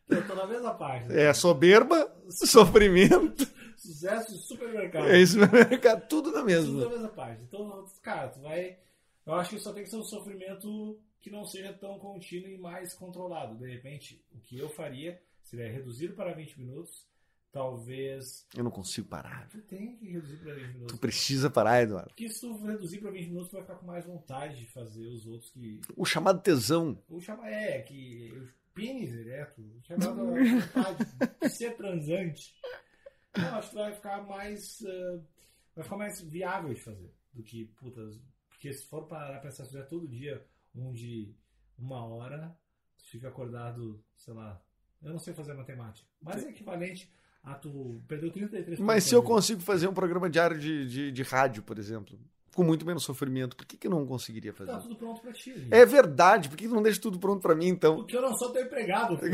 Eu 0.09 0.27
tô 0.27 0.35
na 0.35 0.47
mesma 0.47 0.75
página. 0.75 1.13
É 1.15 1.33
soberba, 1.33 2.15
sofrimento, 2.29 3.47
Sucesso 3.77 4.35
e 4.35 4.39
supermercado. 4.39 5.09
é 5.09 5.19
isso, 5.19 5.39
mercado, 5.39 6.07
tudo 6.09 6.31
na 6.31 6.39
Tudo 6.41 6.47
mesma. 6.47 6.85
na 6.85 6.91
mesma 6.91 7.09
página. 7.09 7.41
Então, 7.43 7.87
cara, 8.03 8.29
tu 8.29 8.41
vai. 8.41 8.79
Eu 9.27 9.35
acho 9.35 9.51
que 9.51 9.61
só 9.61 9.73
tem 9.73 9.83
que 9.83 9.91
ser 9.91 9.97
um 9.97 10.05
sofrimento 10.05 10.99
que 11.21 11.31
não 11.31 11.45
seja 11.45 11.73
tão 11.73 11.99
contínuo 11.99 12.49
e 12.51 12.59
mais 12.59 12.95
controlado. 12.95 13.57
De 13.57 13.67
repente, 13.67 14.23
o 14.33 14.39
que 14.41 14.59
eu 14.59 14.69
faria 14.69 15.21
seria 15.43 15.71
reduzir 15.73 16.15
para 16.15 16.35
20 16.35 16.59
minutos. 16.61 17.07
Talvez. 17.55 18.49
Eu 18.53 18.65
não 18.65 18.71
consigo 18.73 19.07
parar. 19.07 19.49
Tu 19.49 19.63
tem 19.63 19.95
que 19.95 20.11
reduzir 20.11 20.39
para 20.39 20.55
20 20.55 20.67
minutos. 20.73 20.93
Tu 20.93 20.99
precisa 20.99 21.49
parar, 21.49 21.83
Eduardo. 21.83 22.09
Porque 22.09 22.29
se 22.29 22.41
tu 22.41 22.53
reduzir 22.67 22.99
para 22.99 23.13
20 23.13 23.27
minutos, 23.29 23.49
tu 23.49 23.53
vai 23.53 23.63
ficar 23.63 23.77
com 23.77 23.87
mais 23.87 24.05
vontade 24.05 24.59
de 24.59 24.67
fazer 24.67 25.07
os 25.07 25.25
outros 25.25 25.51
que. 25.51 25.81
O 25.97 26.05
chamado 26.05 26.43
tesão. 26.43 27.01
O 27.09 27.21
chama 27.21 27.49
é 27.49 27.81
que. 27.83 28.33
O 28.37 28.75
pênis 28.75 29.15
ereto, 29.15 29.63
o 29.63 29.81
chamado 29.85 30.17
vontade 30.17 31.07
de 31.41 31.49
ser 31.49 31.77
transante. 31.77 32.57
Eu 33.37 33.45
acho 33.55 33.71
que 33.71 33.77
vai 33.77 33.95
ficar 33.95 34.27
mais. 34.27 34.85
ah, 34.85 35.21
vai 35.77 35.85
ficar 35.85 35.97
mais 35.97 36.21
viável 36.23 36.75
de 36.75 36.81
fazer 36.81 37.15
do 37.33 37.45
que, 37.45 37.67
putas. 37.67 38.21
Porque 38.49 38.73
se 38.73 38.85
for 38.85 39.07
parar 39.07 39.31
pra 39.31 39.43
pensar, 39.43 39.63
se 39.63 39.71
fizer 39.71 39.85
todo 39.85 40.09
dia 40.09 40.45
um 40.75 40.93
de 40.93 41.33
uma 41.79 42.05
hora, 42.05 42.59
tu 42.99 43.05
fica 43.05 43.29
acordado, 43.29 44.05
sei 44.17 44.35
lá. 44.35 44.61
Eu 45.01 45.13
não 45.13 45.21
sei 45.21 45.33
fazer 45.35 45.55
matemática. 45.55 46.09
Mas 46.21 46.45
é 46.45 46.49
equivalente 46.49 47.13
a 47.45 47.55
tu 47.55 48.01
perdeu 48.09 48.31
33 48.31 48.79
Mas 48.81 49.05
se 49.05 49.15
eu 49.15 49.23
consigo 49.23 49.61
fazer 49.61 49.87
um 49.89 49.93
programa 49.95 50.31
diário 50.31 50.59
de, 50.59 50.89
de, 50.89 51.13
de 51.13 51.23
rádio, 51.23 51.63
por 51.63 51.79
exemplo, 51.79 52.19
com 52.55 52.63
muito 52.65 52.87
menos 52.87 53.03
sofrimento, 53.05 53.55
por 53.57 53.67
que, 53.67 53.77
que 53.77 53.87
eu 53.87 53.91
não 53.91 54.07
conseguiria 54.07 54.53
fazer? 54.53 54.71
Tá 54.73 54.79
tudo 54.79 54.97
pronto 54.97 55.21
pra 55.21 55.33
ti. 55.33 55.53
gente. 55.53 55.69
É 55.75 55.85
verdade, 55.85 56.49
por 56.49 56.57
que 56.57 56.67
que 56.69 56.73
não 56.75 56.83
deixa 56.83 57.01
tudo 57.01 57.19
pronto 57.19 57.41
pra 57.43 57.55
mim, 57.55 57.67
então? 57.69 57.97
Porque 57.97 58.17
eu 58.17 58.23
não 58.23 58.35
sou 58.37 58.51
teu 58.51 58.63
empregado. 58.63 59.19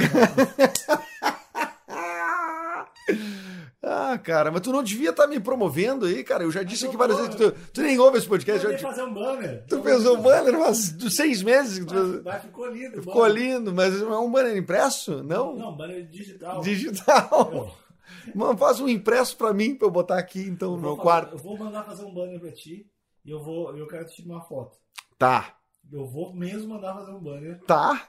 Ah, 3.83 4.18
cara, 4.18 4.51
mas 4.51 4.61
tu 4.61 4.73
não 4.73 4.83
devia 4.83 5.09
estar 5.11 5.27
me 5.27 5.40
promovendo 5.40 6.05
aí, 6.05 6.23
cara. 6.23 6.44
Eu 6.44 6.51
já 6.51 6.62
disse 6.62 6.85
eu 6.85 6.90
aqui 6.90 6.99
várias 6.99 7.16
vezes 7.16 7.35
que 7.35 7.42
tu, 7.42 7.53
tu 7.73 7.81
nem 7.81 7.99
ouve 7.99 8.18
esse 8.18 8.27
Eu 8.27 8.31
podcast. 8.31 8.62
vou 8.66 8.73
já- 8.77 8.79
fazer 8.88 9.03
um 9.03 9.14
banner. 9.14 9.64
tu 9.68 9.81
pensou, 9.81 10.16
banner 10.18 10.59
faz 10.59 10.92
dos 10.92 11.16
seis 11.16 11.42
meses 11.42 11.85
Mas, 11.87 12.23
mas 12.23 12.42
ficou 12.42 12.68
lindo. 12.68 12.99
ficou 13.03 13.23
banner. 13.23 13.35
lindo, 13.42 13.73
mas 13.73 14.01
é 14.01 14.05
um 14.07 14.31
banner 14.31 14.57
impresso? 14.57 15.23
Não? 15.25 15.57
Não, 15.57 15.75
banner 15.77 16.07
digital. 16.07 16.61
Digital. 16.61 17.51
Eu- 17.53 17.89
Mano, 18.35 18.57
faz 18.59 18.81
um 18.81 18.88
impresso 18.88 19.37
pra 19.37 19.53
mim 19.53 19.75
pra 19.75 19.87
eu 19.87 19.90
botar 19.90 20.18
aqui 20.18 20.40
então 20.42 20.73
no 20.73 20.79
meu 20.79 20.90
fazer- 20.90 21.03
quarto. 21.03 21.33
Eu 21.33 21.38
vou 21.38 21.59
mandar 21.59 21.85
fazer 21.85 22.05
um 22.05 22.12
banner 22.14 22.38
pra 22.40 22.53
ti 22.53 22.90
e 23.25 23.31
eu 23.31 23.42
vou, 23.42 23.77
eu 23.77 23.87
quero 23.87 24.07
te 24.07 24.16
tirar 24.23 24.35
uma 24.35 24.42
foto. 24.42 24.79
Tá, 25.18 25.57
Eu 25.92 26.07
vou 26.07 26.33
mesmo 26.35 26.68
mandar 26.75 26.94
fazer 26.94 27.12
um 27.12 27.20
banner. 27.20 27.61
tá. 27.66 28.09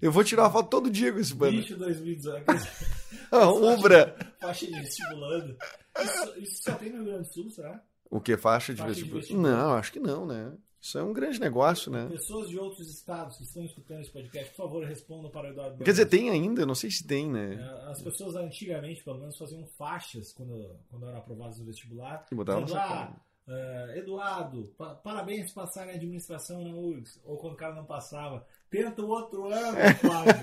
Eu 0.00 0.12
vou 0.12 0.22
tirar 0.22 0.42
uma 0.44 0.50
foto 0.50 0.68
todo 0.68 0.90
dia 0.90 1.10
com 1.10 1.18
esse 1.18 1.34
banner. 1.34 1.60
Bicho 1.62 1.76
2018. 1.78 2.44
Ubra. 3.32 4.14
Faixa 4.40 4.66
de 4.66 4.72
vestibulando. 4.72 5.56
Isso, 5.98 6.38
isso 6.38 6.62
só 6.62 6.72
tem 6.74 6.90
no 6.90 6.96
Rio 6.96 7.04
Grande 7.06 7.28
do 7.28 7.32
Sul, 7.32 7.50
será? 7.50 7.82
O 8.10 8.20
que? 8.20 8.36
Faixa 8.36 8.74
de 8.74 8.80
Faixa 8.82 8.94
de 8.94 9.00
vestibular? 9.04 9.20
vestibular. 9.20 9.50
Não, 9.56 9.72
acho 9.74 9.92
que 9.92 9.98
não, 10.00 10.26
né? 10.26 10.52
Isso 10.80 10.98
é 10.98 11.02
um 11.02 11.12
grande 11.12 11.40
negócio, 11.40 11.90
né? 11.90 12.06
Pessoas 12.08 12.48
de 12.48 12.58
outros 12.58 12.88
estados 12.88 13.36
que 13.38 13.42
estão 13.42 13.64
escutando 13.64 14.00
esse 14.02 14.10
podcast, 14.10 14.50
por 14.50 14.56
favor, 14.64 14.84
respondam 14.84 15.30
para 15.30 15.48
o 15.48 15.50
Eduardo. 15.50 15.78
Quer 15.84 15.90
dizer, 15.90 16.06
tem 16.06 16.30
ainda? 16.30 16.64
Não 16.64 16.74
sei 16.76 16.90
se 16.90 17.04
tem, 17.04 17.28
né? 17.28 17.54
É, 17.54 17.90
As 17.90 18.00
pessoas 18.02 18.36
antigamente, 18.36 19.02
pelo 19.02 19.18
menos, 19.18 19.36
faziam 19.36 19.66
faixas 19.78 20.32
quando, 20.32 20.76
quando 20.88 21.06
eram 21.08 21.18
aprovadas 21.18 21.58
no 21.58 21.64
vestibular. 21.64 22.24
E 22.30 22.34
botavam 22.34 22.62
essa 22.64 22.78
ah, 22.78 23.12
eh, 23.48 23.94
Eduardo, 23.98 24.72
pa- 24.78 24.94
parabéns 24.94 25.52
por 25.52 25.62
passar 25.62 25.88
em 25.88 25.96
administração 25.96 26.62
na 26.62 26.70
URGS. 26.74 27.20
Ou 27.24 27.36
quando 27.38 27.54
o 27.54 27.56
cara 27.56 27.74
não 27.74 27.84
passava, 27.84 28.46
tenta 28.70 29.02
o 29.02 29.08
outro 29.08 29.46
ano, 29.52 29.76
Flávio. 30.00 30.34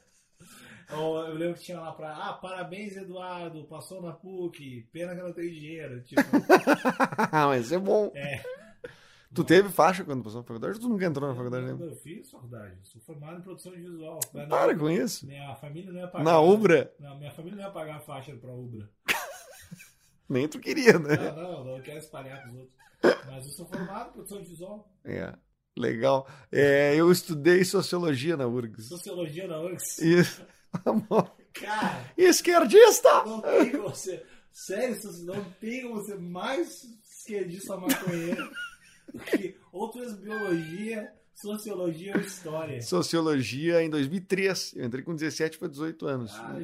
Ou 0.92 1.18
eu 1.26 1.34
lembro 1.34 1.54
que 1.54 1.64
tinha 1.64 1.78
lá 1.80 1.92
pra, 1.92 2.12
ah, 2.16 2.32
parabéns, 2.32 2.96
Eduardo, 2.96 3.62
passou 3.64 4.02
na 4.02 4.12
PUC, 4.12 4.88
pena 4.92 5.14
que 5.14 5.22
não 5.22 5.32
tenho 5.32 5.52
dinheiro. 5.52 6.02
Tipo, 6.02 6.20
Mas 7.32 7.70
é 7.72 7.78
bom. 7.78 8.10
é. 8.14 8.42
Tu 9.32 9.44
teve 9.44 9.68
faixa 9.68 10.02
quando 10.04 10.24
passou 10.24 10.40
na 10.40 10.46
faculdade 10.46 10.74
ou 10.74 10.80
tu 10.80 10.88
nunca 10.88 11.04
entrou 11.04 11.28
na 11.28 11.34
faculdade 11.36 11.68
eu, 11.68 11.78
eu 11.80 11.94
fiz 11.94 12.28
faculdade, 12.30 12.76
sou 12.82 13.00
formado 13.02 13.38
em 13.38 13.42
produção 13.42 13.70
de 13.72 13.80
visual. 13.80 14.18
Mas 14.34 14.48
Para 14.48 14.72
não- 14.72 14.78
com 14.78 14.90
isso. 14.90 15.24
Minha 15.26 15.54
família 15.54 15.92
não 15.92 16.00
ia 16.00 16.08
pagar. 16.08 16.24
Na 16.24 16.40
Ubra, 16.40 16.92
Não, 16.98 17.16
minha 17.16 17.30
família 17.30 17.56
não 17.56 17.64
ia 17.64 17.70
pagar 17.70 17.96
a 17.98 18.00
faixa 18.00 18.34
pra 18.36 18.50
Ubra. 18.52 18.90
nem 20.28 20.48
tu 20.48 20.58
queria, 20.58 20.98
né? 20.98 21.16
Não, 21.16 21.36
não, 21.36 21.64
não 21.76 21.80
quero 21.82 21.98
espalhar 21.98 22.42
pros 22.42 22.54
outros. 22.56 22.74
Mas 23.26 23.46
eu 23.46 23.52
sou 23.52 23.66
formado 23.66 24.10
em 24.10 24.12
produção 24.12 24.42
de 24.42 24.48
visual. 24.48 24.92
É, 25.04 25.32
legal. 25.78 26.28
É, 26.50 26.94
eu 26.96 27.10
estudei 27.12 27.64
sociologia 27.64 28.36
na 28.36 28.46
URGS. 28.48 28.88
Sociologia 28.88 29.46
na 29.46 29.60
URGS. 29.60 29.98
Isso. 30.02 30.44
Amor. 30.84 31.30
Cara, 31.52 32.04
Esquerdista! 32.16 33.24
não 33.24 33.40
tem 33.40 33.70
como 33.72 33.88
você. 33.90 34.24
Sério, 34.52 34.96
não 35.24 35.44
tem 35.60 35.82
como 35.82 36.02
ser 36.02 36.18
mais 36.18 36.84
esquerdista 37.04 37.76
maconheiro 37.76 38.50
outras 39.72 40.14
biologia, 40.14 41.12
sociologia 41.34 42.14
ou 42.14 42.20
história. 42.20 42.82
Sociologia 42.82 43.82
em 43.82 43.88
2003. 43.90 44.74
Eu 44.76 44.84
entrei 44.84 45.02
com 45.02 45.14
17 45.14 45.58
para 45.58 45.68
18 45.68 46.06
anos. 46.06 46.32
Ah, 46.34 46.58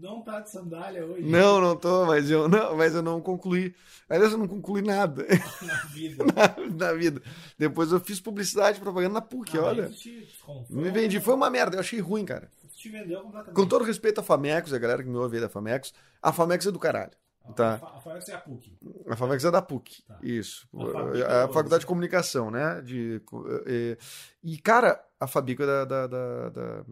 não 0.00 0.22
tá 0.22 0.40
de 0.40 0.50
sandália 0.50 1.04
hoje 1.04 1.22
Não, 1.22 1.60
não 1.60 1.76
tô, 1.76 2.06
mas 2.06 2.30
eu 2.30 2.48
não, 2.48 2.76
mas 2.76 2.94
eu 2.94 3.02
não 3.02 3.20
concluí. 3.20 3.74
Aliás, 4.08 4.32
eu 4.32 4.38
não 4.38 4.48
concluí 4.48 4.80
nada 4.82 5.26
na 5.62 5.74
vida. 5.92 6.24
na, 6.34 6.86
na 6.88 6.92
vida. 6.94 7.20
Depois 7.58 7.92
eu 7.92 8.00
fiz 8.00 8.20
publicidade 8.20 8.80
propaganda 8.80 9.14
na 9.14 9.20
PUC, 9.20 9.58
Ah, 9.58 9.62
olha. 9.62 9.90
Me 10.70 10.90
vendi. 10.90 11.20
Foi 11.20 11.34
uma 11.34 11.50
merda, 11.50 11.76
eu 11.76 11.80
achei 11.80 12.00
ruim, 12.00 12.24
cara. 12.24 12.48
tu 12.62 12.68
te 12.68 12.88
vendeu 12.88 13.20
completamente. 13.20 13.54
Com 13.54 13.66
todo 13.66 13.84
respeito 13.84 14.20
à 14.20 14.22
Famecos, 14.22 14.72
a 14.72 14.78
galera 14.78 15.02
que 15.02 15.08
me 15.08 15.16
ouve 15.16 15.36
aí 15.36 15.42
da 15.42 15.48
Famecos, 15.48 15.92
a 16.22 16.32
Famecos 16.32 16.66
é 16.66 16.70
do 16.70 16.78
caralho. 16.78 17.12
Tá. 17.54 17.74
A 17.74 17.78
fa- 17.78 17.86
A 17.96 18.00
Farex 18.00 18.28
é 18.28 18.34
a 18.34 18.38
PUC. 18.38 18.78
A 19.08 19.16
Famecos 19.16 19.44
é 19.44 19.50
da 19.50 19.62
PUC. 19.62 20.02
Tá. 20.02 20.18
Isso. 20.22 20.68
A 20.74 20.86
Fabico 20.86 21.26
A, 21.26 21.32
é 21.32 21.48
Faculdade 21.52 21.80
de 21.80 21.86
Comunicação, 21.86 22.50
né? 22.50 22.80
De, 22.82 23.20
e, 23.66 23.98
e, 24.42 24.58
cara, 24.58 25.02
a 25.20 25.26
Fabico 25.26 25.62
é 25.62 25.66
da, 25.66 25.84
da, 25.84 26.06
da, 26.06 26.48
da, 26.50 26.84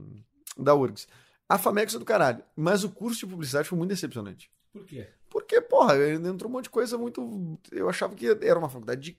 da 0.58 0.74
URGS. 0.74 1.08
A 1.48 1.58
Famecos 1.58 1.94
é 1.94 1.98
do 1.98 2.04
caralho. 2.04 2.42
Mas 2.56 2.84
o 2.84 2.90
curso 2.90 3.20
de 3.20 3.26
publicidade 3.26 3.68
foi 3.68 3.76
muito 3.78 3.90
decepcionante. 3.90 4.50
Por 4.72 4.84
quê? 4.84 5.08
Porque, 5.28 5.60
porra, 5.60 5.96
entrou 6.08 6.48
um 6.50 6.54
monte 6.54 6.64
de 6.64 6.70
coisa 6.70 6.96
muito. 6.96 7.58
Eu 7.72 7.88
achava 7.88 8.14
que 8.14 8.26
era 8.26 8.58
uma 8.58 8.68
faculdade 8.70 9.00
de. 9.00 9.18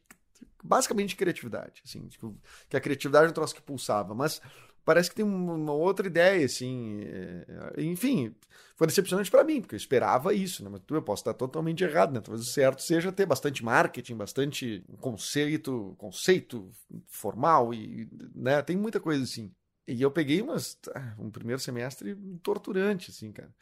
basicamente 0.64 1.10
de 1.10 1.16
criatividade, 1.18 1.82
assim, 1.86 2.08
tipo, 2.08 2.36
que 2.70 2.76
a 2.78 2.82
criatividade 2.82 3.28
é 3.28 3.30
um 3.30 3.34
troço 3.34 3.54
que 3.54 3.62
pulsava, 3.62 4.16
mas 4.16 4.42
parece 4.86 5.10
que 5.10 5.16
tem 5.16 5.26
uma 5.26 5.74
outra 5.74 6.08
ideia, 6.08 6.46
assim. 6.46 7.02
é, 7.02 7.82
Enfim, 7.84 8.34
foi 8.76 8.88
decepcionante 8.88 9.32
pra 9.32 9.44
mim, 9.44 9.62
porque 9.62 9.76
eu 9.76 9.78
esperava 9.78 10.34
isso, 10.34 10.64
né? 10.64 10.70
Mas 10.72 10.82
eu 10.90 11.02
posso 11.02 11.22
estar 11.22 11.34
totalmente 11.34 11.84
errado, 11.84 12.14
né? 12.14 12.22
Talvez 12.22 12.48
o 12.48 12.52
certo 12.52 12.82
seja 12.82 13.12
ter 13.12 13.26
bastante 13.26 13.64
marketing, 13.64 14.16
bastante 14.16 14.84
conceito, 15.02 15.96
conceito 15.98 16.72
formal 17.08 17.74
e, 17.74 18.10
né? 18.34 18.62
Tem 18.62 18.78
muita 18.78 19.00
coisa 19.00 19.24
assim. 19.24 19.52
E 19.88 20.02
eu 20.02 20.12
peguei 20.12 20.42
umas, 20.42 20.78
ah, 20.96 21.16
um 21.20 21.30
primeiro 21.30 21.62
semestre 21.62 22.16
torturante, 22.42 23.12
assim, 23.12 23.32
cara. 23.32 23.54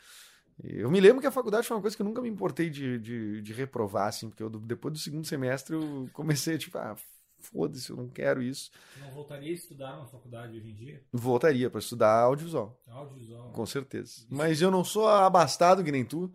Eu 0.64 0.90
me 0.92 1.00
lembro 1.00 1.20
que 1.20 1.28
a 1.28 1.32
faculdade 1.32 1.68
foi 1.68 1.76
uma 1.76 1.82
coisa 1.82 1.96
que 1.96 2.02
eu 2.02 2.06
nunca 2.06 2.22
me 2.22 2.30
importei 2.30 2.70
de, 2.70 3.00
de, 3.00 3.42
de 3.42 3.54
reprovar, 3.54 4.08
assim, 4.08 4.30
porque 4.30 4.44
eu, 4.44 4.50
depois 4.50 4.94
do 4.94 5.00
segundo 5.00 5.26
semestre 5.26 5.76
eu 5.76 6.10
comecei 6.14 6.58
tipo, 6.58 6.78
ah, 6.78 6.96
foda-se, 7.44 7.90
eu 7.90 7.96
não 7.98 8.10
quero 8.10 8.42
isso. 8.42 8.72
Não 9.00 9.12
voltaria 9.12 9.52
a 9.52 9.54
estudar 9.54 9.98
na 9.98 10.06
faculdade 10.06 10.58
hoje 10.58 10.70
em 10.70 10.74
dia? 10.76 11.04
Voltaria 11.12 11.70
para 11.70 11.80
estudar 11.80 12.22
audiovisual, 12.22 12.80
Audiovisual. 12.88 13.52
com 13.52 13.66
certeza. 13.66 14.26
Mas 14.30 14.62
eu 14.62 14.72
não 14.72 14.84
sou 14.84 15.08
abastado 15.08 15.84
que 15.84 15.92
nem 15.92 16.04
tu. 16.06 16.32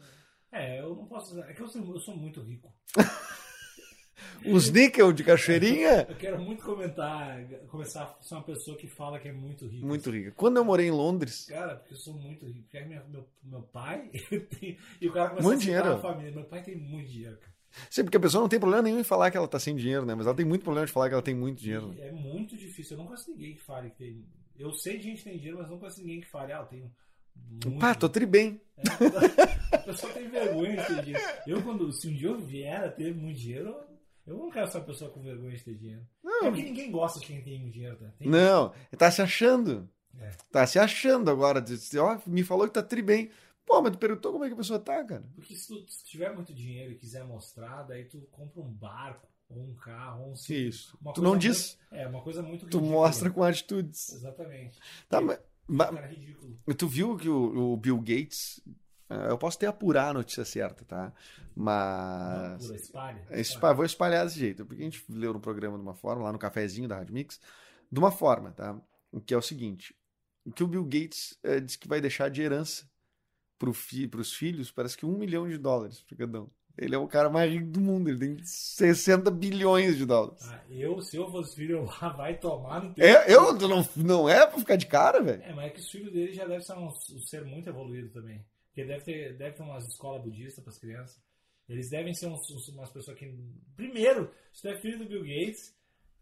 É, 0.53 0.81
eu 0.81 0.94
não 0.94 1.07
posso. 1.07 1.38
É 1.42 1.53
que 1.53 1.61
eu 1.61 1.68
sou, 1.68 1.83
eu 1.94 2.01
sou 2.01 2.16
muito 2.16 2.40
rico. 2.40 2.73
Os 4.53 4.71
níquel 4.71 5.12
de 5.12 5.25
cachoeirinha, 5.25 6.07
Eu 6.09 6.16
quero 6.16 6.40
muito 6.40 6.62
comentar, 6.64 7.40
começar 7.68 8.05
a 8.05 8.23
ser 8.23 8.35
uma 8.35 8.42
pessoa 8.44 8.77
que 8.77 8.87
fala 8.87 9.18
que 9.18 9.29
é 9.29 9.33
muito 9.33 9.66
rico. 9.66 9.85
muito 9.87 10.11
rica. 10.11 10.33
Quando 10.33 10.57
eu 10.59 10.64
morei 10.64 10.87
em 10.88 10.90
Londres, 10.92 11.47
Cara, 11.47 11.77
porque 11.77 11.94
eu 11.94 11.99
sou 11.99 12.14
muito 12.14 12.47
rico. 12.47 12.62
Porque 12.62 12.81
minha- 12.85 13.03
meu, 13.09 13.29
meu 13.42 13.62
pai 13.62 14.11
tem- 14.61 14.79
e 15.01 15.09
o 15.09 15.12
cara 15.12 15.31
começa 15.31 15.47
Muito 15.47 15.61
a 15.61 15.64
dinheiro. 15.64 15.92
a 15.92 15.99
família. 15.99 16.33
Meu 16.33 16.44
pai 16.44 16.62
tem 16.62 16.77
muito 16.77 17.09
dinheiro, 17.11 17.37
cara. 17.38 17.53
Sempre 17.90 18.04
porque 18.07 18.16
a 18.16 18.20
pessoa 18.20 18.40
não 18.42 18.48
tem 18.48 18.59
problema 18.61 18.83
nenhum 18.83 19.00
em 19.00 19.04
falar 19.04 19.31
que 19.31 19.37
ela 19.37 19.48
tá 19.48 19.59
sem 19.59 19.74
dinheiro, 19.76 20.04
né? 20.07 20.14
Mas 20.14 20.26
ela 20.26 20.35
tem 20.37 20.44
muito 20.46 20.62
problema 20.62 20.87
de 20.87 20.92
falar 20.92 21.09
que 21.09 21.14
ela 21.14 21.22
tem 21.22 21.35
muito 21.35 21.59
dinheiro. 21.61 21.94
E 21.96 22.00
É 22.00 22.12
muito 22.12 22.57
difícil. 22.57 22.96
Eu 22.96 22.98
não 22.98 23.07
conheço 23.07 23.31
ninguém 23.31 23.54
que 23.54 23.62
fale 23.62 23.90
que 23.90 23.96
tem. 23.96 24.24
Eu 24.59 24.72
sei 24.72 24.98
de 24.98 25.04
gente 25.04 25.18
que 25.18 25.24
tem 25.24 25.37
dinheiro, 25.38 25.59
mas 25.59 25.70
não 25.70 25.78
conheço 25.78 26.00
ninguém 26.00 26.20
que 26.20 26.26
fale, 26.28 26.52
ah, 26.52 26.59
eu 26.61 26.66
tenho. 26.66 26.92
Muito 27.50 27.78
Pá, 27.78 27.94
tô 27.94 28.09
tri 28.09 28.26
bem. 28.26 28.61
É, 28.76 28.83
a 29.76 29.78
pessoa 29.78 30.12
tem 30.12 30.28
vergonha 30.28 30.76
de 30.76 30.87
ter 30.87 31.02
dinheiro. 31.04 31.26
Eu, 31.46 31.62
quando, 31.62 31.92
se 31.92 32.09
um 32.09 32.14
dia 32.14 32.28
eu 32.28 32.38
vier 32.38 32.85
a 32.85 32.90
ter 32.90 33.14
muito 33.14 33.38
dinheiro, 33.38 33.76
eu 34.26 34.37
não 34.37 34.50
quero 34.50 34.66
ser 34.70 34.78
uma 34.78 34.85
pessoa 34.85 35.11
com 35.11 35.22
vergonha 35.22 35.57
de 35.57 35.62
ter 35.64 35.74
dinheiro. 35.76 36.02
É 36.42 36.50
porque 36.50 36.62
ninguém 36.62 36.90
gosta 36.90 37.20
de 37.20 37.26
quem 37.26 37.40
tem 37.40 37.70
dinheiro, 37.70 37.96
tá? 37.96 38.07
Tem- 38.18 38.28
Não, 38.28 38.72
tá 38.96 39.11
se 39.11 39.22
achando. 39.22 39.88
É. 40.20 40.31
Tá 40.50 40.66
se 40.66 40.78
achando 40.78 41.31
agora. 41.31 41.64
Ó, 42.00 42.18
me 42.26 42.42
falou 42.42 42.66
que 42.66 42.74
tá 42.74 42.83
tri 42.83 43.02
bem. 43.02 43.31
Pô, 43.68 43.83
mas 43.83 43.92
tu 43.92 43.98
perguntou 43.98 44.33
como 44.33 44.44
é 44.44 44.48
que 44.48 44.54
a 44.54 44.57
pessoa 44.57 44.78
tá, 44.78 45.04
cara. 45.04 45.22
Porque 45.35 45.54
se 45.54 45.68
tu 45.68 45.87
se 45.92 46.04
tiver 46.07 46.35
muito 46.35 46.54
dinheiro 46.54 46.92
e 46.92 46.96
quiser 46.96 47.22
mostrar, 47.24 47.83
daí 47.83 48.04
tu 48.07 48.20
compra 48.33 48.61
um 48.62 48.72
barco, 48.72 49.28
ou 49.50 49.62
um 49.62 49.74
carro, 49.74 50.22
ou 50.24 50.31
um 50.31 50.33
Isso. 50.33 50.96
Uma 51.00 51.12
Tu 51.12 51.20
não 51.22 51.31
muito- 51.33 51.42
diz, 51.42 51.78
É, 51.90 52.07
uma 52.07 52.22
coisa 52.22 52.42
muito 52.42 52.66
tu 52.66 52.78
ridícula. 52.78 52.90
mostra 53.02 53.31
com 53.31 53.42
atitudes. 53.42 54.11
Exatamente. 54.12 54.78
Tá, 55.09 55.20
mas, 55.20 55.38
mas- 55.66 55.90
Um 55.90 55.94
cara 55.94 56.07
ridículo. 56.07 56.59
tu 56.76 56.88
viu 56.88 57.16
que 57.16 57.28
o, 57.28 57.72
o 57.72 57.76
Bill 57.76 57.98
Gates. 57.98 58.61
eh, 59.11 59.31
Eu 59.31 59.38
posso 59.38 59.57
até 59.59 59.66
apurar 59.66 60.09
a 60.11 60.14
notícia 60.14 60.44
certa, 60.44 60.85
tá? 60.85 61.12
Mas. 61.54 62.64
Pura, 62.66 62.76
espalha. 62.76 63.26
Espa- 63.33 63.72
vou 63.74 63.85
espalhar 63.85 64.24
desse 64.24 64.38
jeito, 64.38 64.64
porque 64.64 64.83
a 64.83 64.85
gente 64.85 65.04
leu 65.11 65.33
no 65.33 65.40
programa 65.40 65.76
de 65.76 65.83
uma 65.83 65.94
forma, 65.94 66.22
lá 66.24 66.33
no 66.33 66.38
cafezinho 66.38 66.88
da 66.88 66.96
Rádio 66.96 67.14
Mix, 67.14 67.38
de 67.92 67.98
uma 67.98 68.11
forma, 68.11 68.50
tá? 68.52 68.81
Que 69.26 69.35
é 69.35 69.37
o 69.37 69.42
seguinte: 69.42 69.94
que 70.54 70.62
o 70.62 70.68
Bill 70.68 70.85
Gates 70.85 71.37
eh, 71.42 71.61
disse 71.61 71.78
que 71.78 71.88
vai 71.88 72.00
deixar 72.00 72.28
de 72.31 72.40
herança 72.42 72.88
para 73.59 73.73
fi, 73.73 74.09
os 74.14 74.33
filhos, 74.35 74.71
parece 74.71 74.97
que 74.97 75.05
um 75.07 75.16
milhão 75.18 75.49
de 75.49 75.59
dólares 75.59 76.01
para 76.03 76.16
cada 76.18 76.42
um. 76.42 76.49
Ele 76.77 76.94
é 76.94 76.99
o 76.99 77.09
cara 77.09 77.29
mais 77.29 77.53
rico 77.53 77.66
do 77.66 77.81
mundo, 77.81 78.09
ele 78.09 78.18
tem 78.21 78.38
60 78.44 79.31
bilhões 79.33 79.97
de 79.97 80.07
dólares. 80.07 80.44
Ah, 80.49 80.62
eu, 80.71 81.01
se 81.01 81.16
eu 81.16 81.29
fosse 81.29 81.57
filho, 81.57 81.79
eu 81.79 81.85
lá 81.85 82.11
vai 82.11 82.38
tomar 82.38 82.85
no 82.85 82.94
teu. 82.94 83.05
É, 83.05 83.35
eu 83.35 83.53
não, 83.55 83.88
não 83.97 84.29
é 84.29 84.47
pra 84.47 84.59
ficar 84.61 84.77
de 84.77 84.87
cara, 84.87 85.21
velho. 85.21 85.42
É, 85.42 85.53
mas 85.53 85.66
é 85.66 85.71
que 85.71 85.81
os 85.81 85.90
filhos 85.90 86.12
dele 86.12 86.33
já 86.33 86.44
devem 86.47 86.61
ser 86.62 86.75
um, 86.75 86.90
ser 87.27 87.44
muito 87.44 87.68
evoluído 87.68 88.11
também. 88.11 88.44
Porque 88.68 88.85
deve 88.85 89.03
ter, 89.05 89.37
deve 89.37 89.57
ter 89.57 89.62
umas 89.64 89.88
escolas 89.88 90.23
budistas 90.23 90.62
para 90.62 90.73
as 90.73 90.79
crianças. 90.79 91.21
Eles 91.68 91.90
devem 91.90 92.14
ser 92.14 92.29
uns- 92.29 92.68
umas 92.68 92.90
pessoas 92.90 93.18
que. 93.18 93.27
Primeiro, 93.77 94.31
se 94.53 94.62
tu 94.62 94.68
é 94.68 94.77
filho 94.77 94.99
do 94.99 95.05
Bill 95.07 95.23
Gates, 95.23 95.75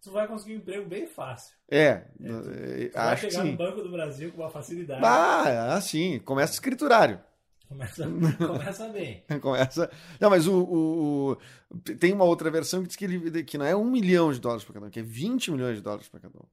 tu 0.07 0.13
vai 0.13 0.27
conseguir 0.27 0.55
um 0.55 0.59
emprego 0.59 0.89
bem 0.89 1.07
fácil. 1.07 1.55
É, 1.69 1.79
É, 1.79 2.05
eh, 2.21 2.89
Tu 2.89 2.95
vai 2.95 3.13
acho 3.13 3.27
que 3.27 3.31
chegar 3.33 3.45
no. 3.45 3.57
Banco 3.57 3.83
do 3.83 3.91
Brasil 3.91 4.33
com 4.33 4.41
uma 4.43 4.51
facilidade. 4.51 5.05
Ah, 5.05 5.75
ah, 5.75 5.81
sim, 5.81 6.19
começa 6.21 6.53
escriturário. 6.55 7.21
Começa, 7.69 8.05
começa 8.39 8.89
bem. 8.91 9.25
Começa. 9.41 9.91
Não, 10.21 10.31
mas 10.31 10.47
o, 10.47 10.55
o- 10.63 11.33
o- 11.33 11.79
tem 11.99 12.13
uma 12.13 12.25
outra 12.25 12.51
versão 12.51 12.83
que 12.83 12.87
diz 12.89 12.97
que, 12.97 13.05
ele, 13.05 13.43
que 13.45 13.59
não 13.59 13.67
é 13.67 13.75
um 13.75 13.91
milhão 13.91 14.33
de 14.33 14.41
dólares 14.41 14.65
para 14.65 14.75
cada 14.75 14.87
um, 14.87 14.91
que 14.91 15.01
é 15.01 15.03
20 15.03 15.51
milhões 15.51 15.77
de 15.77 15.83
dólares 15.83 16.09
para 16.09 16.21
cada 16.21 16.39
um. 16.39 16.47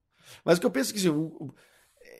Mas 0.43 0.57
o 0.57 0.61
que 0.61 0.65
eu 0.65 0.71
penso 0.71 0.89
é 0.89 0.93
que 0.93 0.99
assim, 0.99 1.09
o, 1.09 1.21
o, 1.25 1.53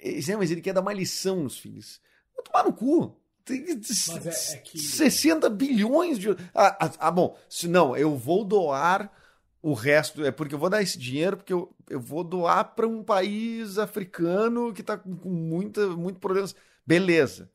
é, 0.03 0.35
mas 0.37 0.51
ele 0.51 0.61
quer 0.61 0.73
dar 0.73 0.81
uma 0.81 0.93
lição 0.93 1.37
nos 1.43 1.57
filhos. 1.57 1.99
Vai 2.35 2.43
tomar 2.45 2.63
no 2.65 2.73
cu. 2.73 3.19
Tem 3.43 3.65
é- 3.65 3.71
é 3.73 4.57
que- 4.59 4.77
60 4.79 5.49
bilhões 5.49 6.17
de. 6.19 6.29
Ah, 6.53 6.77
ah, 6.79 6.91
ah, 6.99 7.11
bom, 7.11 7.37
se 7.49 7.67
não, 7.67 7.97
eu 7.97 8.15
vou 8.15 8.45
doar 8.45 9.11
o 9.63 9.73
resto. 9.73 10.23
É 10.23 10.29
porque 10.31 10.53
eu 10.53 10.59
vou 10.59 10.69
dar 10.69 10.83
esse 10.83 10.99
dinheiro, 10.99 11.37
porque 11.37 11.53
eu, 11.53 11.73
eu 11.89 11.99
vou 11.99 12.23
doar 12.23 12.75
para 12.75 12.87
um 12.87 13.03
país 13.03 13.79
africano 13.79 14.71
que 14.73 14.81
está 14.81 14.95
com, 14.97 15.15
com 15.15 15.29
muita, 15.29 15.87
muito 15.87 16.19
problemas. 16.19 16.55
Beleza. 16.85 17.49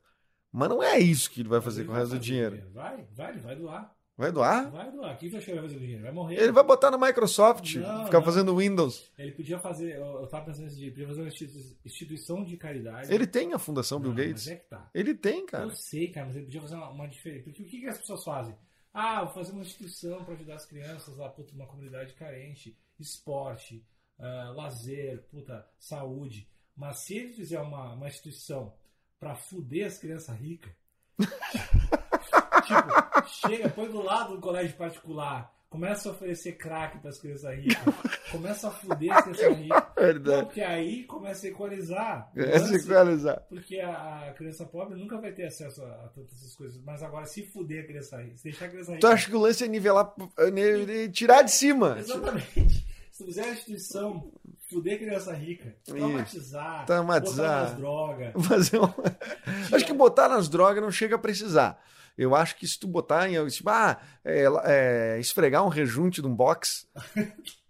Mas 0.51 0.67
não 0.67 0.81
é 0.83 0.99
isso 0.99 1.29
que 1.31 1.41
ele 1.41 1.47
vai 1.49 1.61
fazer 1.61 1.81
Ele 1.81 1.87
com 1.87 1.93
o 1.93 1.95
resto 1.95 2.09
do 2.09 2.15
fazer 2.17 2.25
dinheiro. 2.25 2.61
Vai, 2.73 3.05
vai, 3.15 3.31
ele 3.31 3.39
vai 3.39 3.55
doar. 3.55 3.95
Vai 4.17 4.33
doar? 4.33 4.69
Vai 4.69 4.91
doar. 4.91 5.17
Quem 5.17 5.29
vai 5.29 5.39
fazer 5.39 5.59
com 5.59 5.65
o 5.65 5.79
dinheiro? 5.79 6.03
Vai 6.03 6.11
morrer. 6.11 6.35
Ele 6.41 6.51
vai 6.51 6.63
botar 6.63 6.91
na 6.91 6.97
Microsoft, 6.97 7.75
Não, 7.75 8.03
ficar 8.05 8.17
não. 8.17 8.25
fazendo 8.25 8.53
Windows. 8.57 9.09
Ele 9.17 9.31
podia 9.31 9.57
fazer. 9.59 9.95
Eu, 9.95 10.21
eu 10.21 10.27
tava 10.27 10.43
pensando 10.47 10.65
nesse 10.65 10.75
dia, 10.75 10.89
podia 10.91 11.07
fazer 11.07 11.21
uma 11.21 11.27
institui- 11.29 11.77
instituição 11.85 12.43
de 12.43 12.57
caridade. 12.57 13.13
Ele 13.13 13.25
tem 13.25 13.53
a 13.53 13.59
Fundação 13.59 13.97
Bill 13.97 14.09
Não, 14.09 14.17
Gates. 14.17 14.45
Mas 14.45 14.47
é 14.47 14.55
que 14.57 14.69
tá. 14.69 14.89
Ele 14.93 15.15
tem, 15.15 15.45
cara. 15.45 15.63
Eu 15.63 15.69
sei, 15.71 16.09
cara, 16.09 16.25
mas 16.25 16.35
ele 16.35 16.45
podia 16.45 16.59
fazer 16.61 16.75
uma, 16.75 16.89
uma 16.89 17.07
diferença. 17.07 17.43
Porque 17.45 17.63
o 17.63 17.65
que, 17.65 17.79
que 17.79 17.87
as 17.87 17.97
pessoas 17.97 18.21
fazem? 18.25 18.55
Ah, 18.93 19.23
vou 19.23 19.33
fazer 19.33 19.51
uma 19.51 19.61
instituição 19.61 20.23
para 20.23 20.33
ajudar 20.33 20.55
as 20.55 20.65
crianças 20.65 21.15
lá, 21.15 21.29
puta, 21.29 21.53
uma 21.53 21.67
comunidade 21.67 22.13
carente, 22.13 22.77
esporte, 22.99 23.85
ah, 24.17 24.51
lazer, 24.55 25.23
puta, 25.29 25.67
saúde. 25.77 26.49
Mas 26.75 26.99
se 26.99 27.17
ele 27.17 27.33
fizer 27.33 27.59
uma, 27.59 27.93
uma 27.93 28.07
instituição 28.07 28.73
para 29.19 29.35
fuder 29.35 29.87
as 29.87 29.97
crianças 29.97 30.35
ricas, 30.37 30.71
tipo, 31.19 33.27
chega, 33.27 33.69
põe 33.69 33.89
do 33.89 34.01
lado 34.01 34.35
do 34.35 34.41
colégio 34.41 34.77
particular, 34.77 35.53
começa 35.69 36.09
a 36.09 36.11
oferecer 36.11 36.53
crack 36.53 36.97
para 36.99 37.09
as 37.09 37.19
crianças 37.19 37.55
ricas, 37.55 37.77
começa 38.31 38.67
a 38.67 38.71
fuder 38.71 39.11
as 39.13 39.23
crianças 39.23 39.57
ricas. 39.57 39.83
Verdade. 39.99 40.43
porque 40.45 40.61
aí 40.61 41.03
começa 41.05 41.45
a 41.45 41.49
equalizar. 41.49 42.31
É 42.35 42.57
lance- 42.57 42.79
sequalizar. 42.79 43.41
porque 43.49 43.79
a, 43.79 44.29
a 44.29 44.33
criança 44.33 44.65
pobre 44.65 44.95
nunca 44.99 45.17
vai 45.19 45.31
ter 45.31 45.45
acesso 45.45 45.83
a, 45.83 45.87
a 46.05 46.07
todas 46.09 46.31
essas 46.33 46.55
coisas. 46.55 46.81
Mas 46.83 47.03
agora, 47.03 47.25
se 47.25 47.43
fuder 47.45 47.83
a 47.83 47.87
criança 47.87 48.21
rica, 48.21 48.37
se 48.37 48.43
deixar 48.45 48.65
a 48.65 48.69
criança 48.69 48.91
rica. 48.93 49.01
Tu 49.01 49.07
acha 49.13 49.29
que 49.29 49.35
o 49.35 49.39
lance 49.39 49.63
é 49.63 49.67
nivelar, 49.67 50.13
é 50.37 50.49
ne- 50.51 51.09
tirar 51.09 51.43
de 51.43 51.51
cima? 51.51 51.97
Exatamente. 51.99 52.87
Se 53.11 53.25
fizer 53.25 53.43
a 53.43 53.49
instituição, 53.51 54.31
fuder 54.69 54.95
a 54.95 54.97
criança 54.97 55.33
rica, 55.33 55.75
traumatizar, 55.83 56.85
Traumatizar. 56.85 57.45
botar 57.45 57.63
nas 57.69 57.77
drogas. 57.77 58.33
Fazer 58.47 58.79
um... 58.79 59.75
Acho 59.75 59.85
que 59.85 59.91
botar 59.91 60.29
nas 60.29 60.47
drogas 60.47 60.81
não 60.81 60.89
chega 60.89 61.15
a 61.17 61.19
precisar. 61.19 61.83
Eu 62.19 62.35
acho 62.35 62.57
que 62.57 62.67
se 62.67 62.77
tu 62.77 62.87
botar 62.87 63.29
em. 63.29 63.47
Tipo, 63.49 63.69
ah, 63.69 63.97
é, 64.25 64.43
é, 64.65 65.19
esfregar 65.19 65.63
um 65.65 65.69
rejunte 65.69 66.21
de 66.21 66.27
um 66.27 66.35
box. 66.35 66.85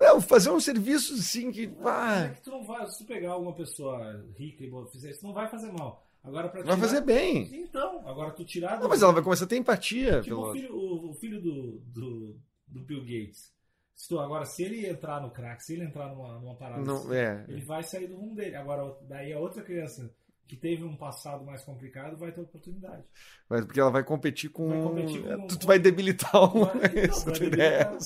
Não, 0.00 0.20
fazer 0.20 0.50
um 0.50 0.60
serviço 0.60 1.14
assim 1.14 1.50
que. 1.50 1.64
É 1.66 1.70
Ah, 1.84 2.32
que 2.34 2.42
tu 2.42 2.50
não 2.50 2.64
vai, 2.64 2.86
se 2.88 2.98
tu 2.98 3.04
pegar 3.06 3.32
alguma 3.32 3.54
pessoa 3.54 4.24
rica 4.36 4.64
e 4.64 4.70
bo- 4.70 4.86
fizer 4.88 5.10
isso, 5.10 5.24
não 5.24 5.32
vai 5.32 5.48
fazer 5.48 5.72
mal. 5.72 6.04
Agora, 6.22 6.48
pra 6.48 6.62
vai 6.62 6.74
tirar- 6.74 6.88
fazer 6.88 7.00
bem. 7.02 7.62
Então, 7.62 8.06
agora 8.06 8.30
tu 8.32 8.44
tirar 8.44 8.80
Não, 8.80 8.88
mas 8.88 9.02
ela 9.02 9.12
vai 9.12 9.22
começar 9.22 9.44
a 9.44 9.48
ter 9.48 9.56
empatia. 9.56 10.20
Tipo 10.20 10.36
pelo... 10.36 10.50
o 10.50 10.52
filho, 10.52 10.74
o, 10.74 11.10
o 11.10 11.14
filho 11.14 11.40
do, 11.40 11.78
do, 11.86 12.36
do 12.66 12.80
Bill 12.82 13.00
Gates. 13.00 13.52
Se 13.94 14.08
tu, 14.08 14.18
agora, 14.18 14.44
se 14.44 14.64
ele 14.64 14.86
entrar 14.86 15.20
no 15.22 15.30
crack, 15.30 15.62
se 15.62 15.74
ele 15.74 15.84
entrar 15.84 16.08
numa, 16.08 16.38
numa 16.40 16.56
parada 16.56 16.82
Não, 16.82 16.96
assim, 16.96 17.14
é. 17.14 17.44
ele 17.48 17.64
vai 17.64 17.82
sair 17.84 18.08
do 18.08 18.16
rumo 18.16 18.34
dele. 18.34 18.56
Agora, 18.56 18.96
daí 19.08 19.32
a 19.32 19.38
outra 19.38 19.62
criança 19.62 20.12
que 20.46 20.56
teve 20.56 20.84
um 20.84 20.96
passado 20.96 21.44
mais 21.44 21.62
complicado 21.62 22.16
vai 22.16 22.30
ter 22.32 22.40
oportunidade. 22.40 23.02
Mas 23.48 23.64
porque 23.64 23.80
ela 23.80 23.90
vai 23.90 24.04
competir 24.04 24.50
com. 24.50 24.68
Vai 24.68 24.82
competir 24.82 25.22
com- 25.22 25.46
tu, 25.46 25.58
tu 25.58 25.66
vai 25.66 25.78
debilitar 25.78 26.36
um. 26.56 26.64
Vai- 26.64 26.74
não, 26.74 26.80
vai 26.80 26.84
é 27.04 27.32
debilitar. 27.38 27.96